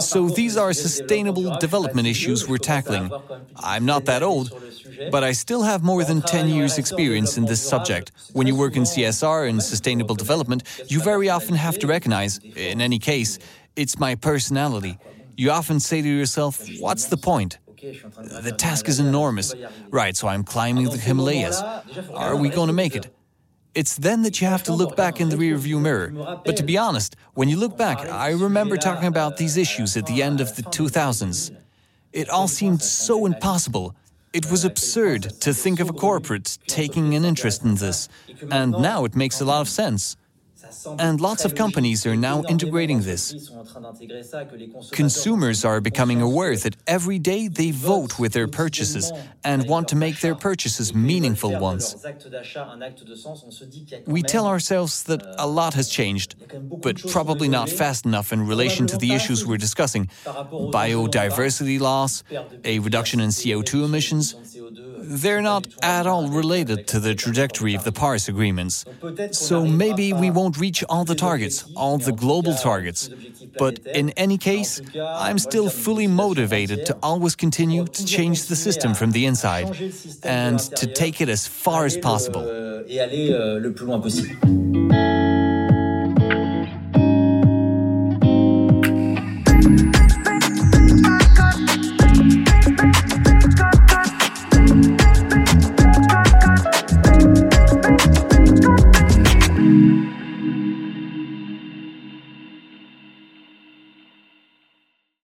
So 0.00 0.28
these 0.28 0.56
are 0.56 0.72
sustainable 0.72 1.56
development 1.58 2.06
issues 2.06 2.48
we're 2.48 2.58
tackling. 2.58 3.10
I'm 3.56 3.84
not 3.84 4.04
that 4.04 4.22
old, 4.22 4.52
but 5.10 5.24
I 5.24 5.32
still 5.32 5.62
have 5.62 5.82
more 5.82 6.04
than 6.04 6.22
10 6.22 6.48
years' 6.48 6.78
experience 6.78 7.36
in 7.36 7.46
this 7.46 7.60
subject. 7.60 8.12
When 8.32 8.46
you 8.46 8.54
work 8.54 8.76
in 8.76 8.84
CSR 8.84 9.48
and 9.48 9.62
sustainable 9.62 10.14
development, 10.14 10.62
you 10.88 11.00
very 11.00 11.28
often 11.28 11.56
have 11.56 11.78
to 11.80 11.86
recognize, 11.86 12.38
in 12.56 12.80
any 12.80 12.98
case, 12.98 13.38
it's 13.76 13.98
my 13.98 14.14
personality. 14.14 14.98
You 15.36 15.50
often 15.50 15.80
say 15.80 16.02
to 16.02 16.08
yourself, 16.08 16.64
what's 16.78 17.06
the 17.06 17.16
point? 17.16 17.58
The 17.80 18.54
task 18.56 18.88
is 18.88 19.00
enormous. 19.00 19.54
Right, 19.90 20.16
so 20.16 20.28
I'm 20.28 20.44
climbing 20.44 20.90
the 20.90 20.98
Himalayas. 20.98 21.60
Are 22.12 22.36
we 22.36 22.50
going 22.50 22.66
to 22.68 22.74
make 22.74 22.94
it? 22.94 23.10
It's 23.74 23.96
then 23.96 24.22
that 24.22 24.40
you 24.40 24.48
have 24.48 24.64
to 24.64 24.72
look 24.72 24.96
back 24.96 25.20
in 25.20 25.28
the 25.28 25.36
rearview 25.36 25.80
mirror. 25.80 26.08
But 26.44 26.56
to 26.56 26.64
be 26.64 26.76
honest, 26.76 27.14
when 27.34 27.48
you 27.48 27.56
look 27.56 27.76
back, 27.76 27.98
I 27.98 28.30
remember 28.30 28.76
talking 28.76 29.06
about 29.06 29.36
these 29.36 29.56
issues 29.56 29.96
at 29.96 30.06
the 30.06 30.22
end 30.22 30.40
of 30.40 30.56
the 30.56 30.62
2000s. 30.62 31.56
It 32.12 32.28
all 32.28 32.48
seemed 32.48 32.82
so 32.82 33.26
impossible. 33.26 33.94
It 34.32 34.50
was 34.50 34.64
absurd 34.64 35.22
to 35.40 35.54
think 35.54 35.80
of 35.80 35.90
a 35.90 35.92
corporate 35.92 36.58
taking 36.66 37.14
an 37.14 37.24
interest 37.24 37.64
in 37.64 37.76
this, 37.76 38.08
and 38.50 38.72
now 38.72 39.04
it 39.04 39.14
makes 39.14 39.40
a 39.40 39.44
lot 39.44 39.60
of 39.60 39.68
sense. 39.68 40.16
And 40.98 41.20
lots 41.20 41.44
of 41.44 41.54
companies 41.54 42.06
are 42.06 42.16
now 42.16 42.42
integrating 42.48 43.00
this. 43.02 43.34
Consumers 44.92 45.64
are 45.64 45.80
becoming 45.80 46.20
aware 46.20 46.56
that 46.56 46.76
every 46.86 47.18
day 47.18 47.48
they 47.48 47.70
vote 47.70 48.18
with 48.18 48.32
their 48.32 48.48
purchases 48.48 49.12
and 49.44 49.68
want 49.68 49.88
to 49.88 49.96
make 49.96 50.20
their 50.20 50.34
purchases 50.34 50.94
meaningful 50.94 51.56
ones. 51.58 51.96
We 54.06 54.22
tell 54.22 54.46
ourselves 54.46 55.04
that 55.04 55.22
a 55.38 55.46
lot 55.46 55.74
has 55.74 55.88
changed, 55.88 56.34
but 56.82 57.06
probably 57.06 57.48
not 57.48 57.68
fast 57.68 58.04
enough 58.04 58.32
in 58.32 58.46
relation 58.46 58.86
to 58.88 58.96
the 58.96 59.14
issues 59.14 59.46
we're 59.46 59.56
discussing 59.56 60.06
biodiversity 60.26 61.78
loss, 61.80 62.22
a 62.64 62.78
reduction 62.78 63.20
in 63.20 63.30
CO2 63.30 63.84
emissions, 63.84 64.34
they're 65.02 65.42
not 65.42 65.66
at 65.82 66.06
all 66.06 66.28
related 66.28 66.86
to 66.88 67.00
the 67.00 67.14
trajectory 67.14 67.74
of 67.74 67.84
the 67.84 67.92
Paris 67.92 68.28
agreements. 68.28 68.84
So 69.32 69.64
maybe 69.64 70.12
we 70.12 70.30
won't 70.30 70.58
reach 70.58 70.84
all 70.88 71.04
the 71.04 71.14
targets, 71.14 71.64
all 71.76 71.98
the 71.98 72.12
global 72.12 72.54
targets. 72.54 73.08
But 73.58 73.78
in 73.80 74.10
any 74.10 74.38
case, 74.38 74.80
I'm 74.96 75.38
still 75.38 75.68
fully 75.70 76.06
motivated 76.06 76.86
to 76.86 76.96
always 77.02 77.34
continue 77.34 77.84
to 77.86 78.04
change 78.04 78.46
the 78.46 78.56
system 78.56 78.94
from 78.94 79.10
the 79.12 79.26
inside 79.26 79.66
and 80.22 80.58
to 80.58 80.86
take 80.86 81.20
it 81.20 81.28
as 81.28 81.46
far 81.46 81.84
as 81.84 81.96
possible. 81.96 82.44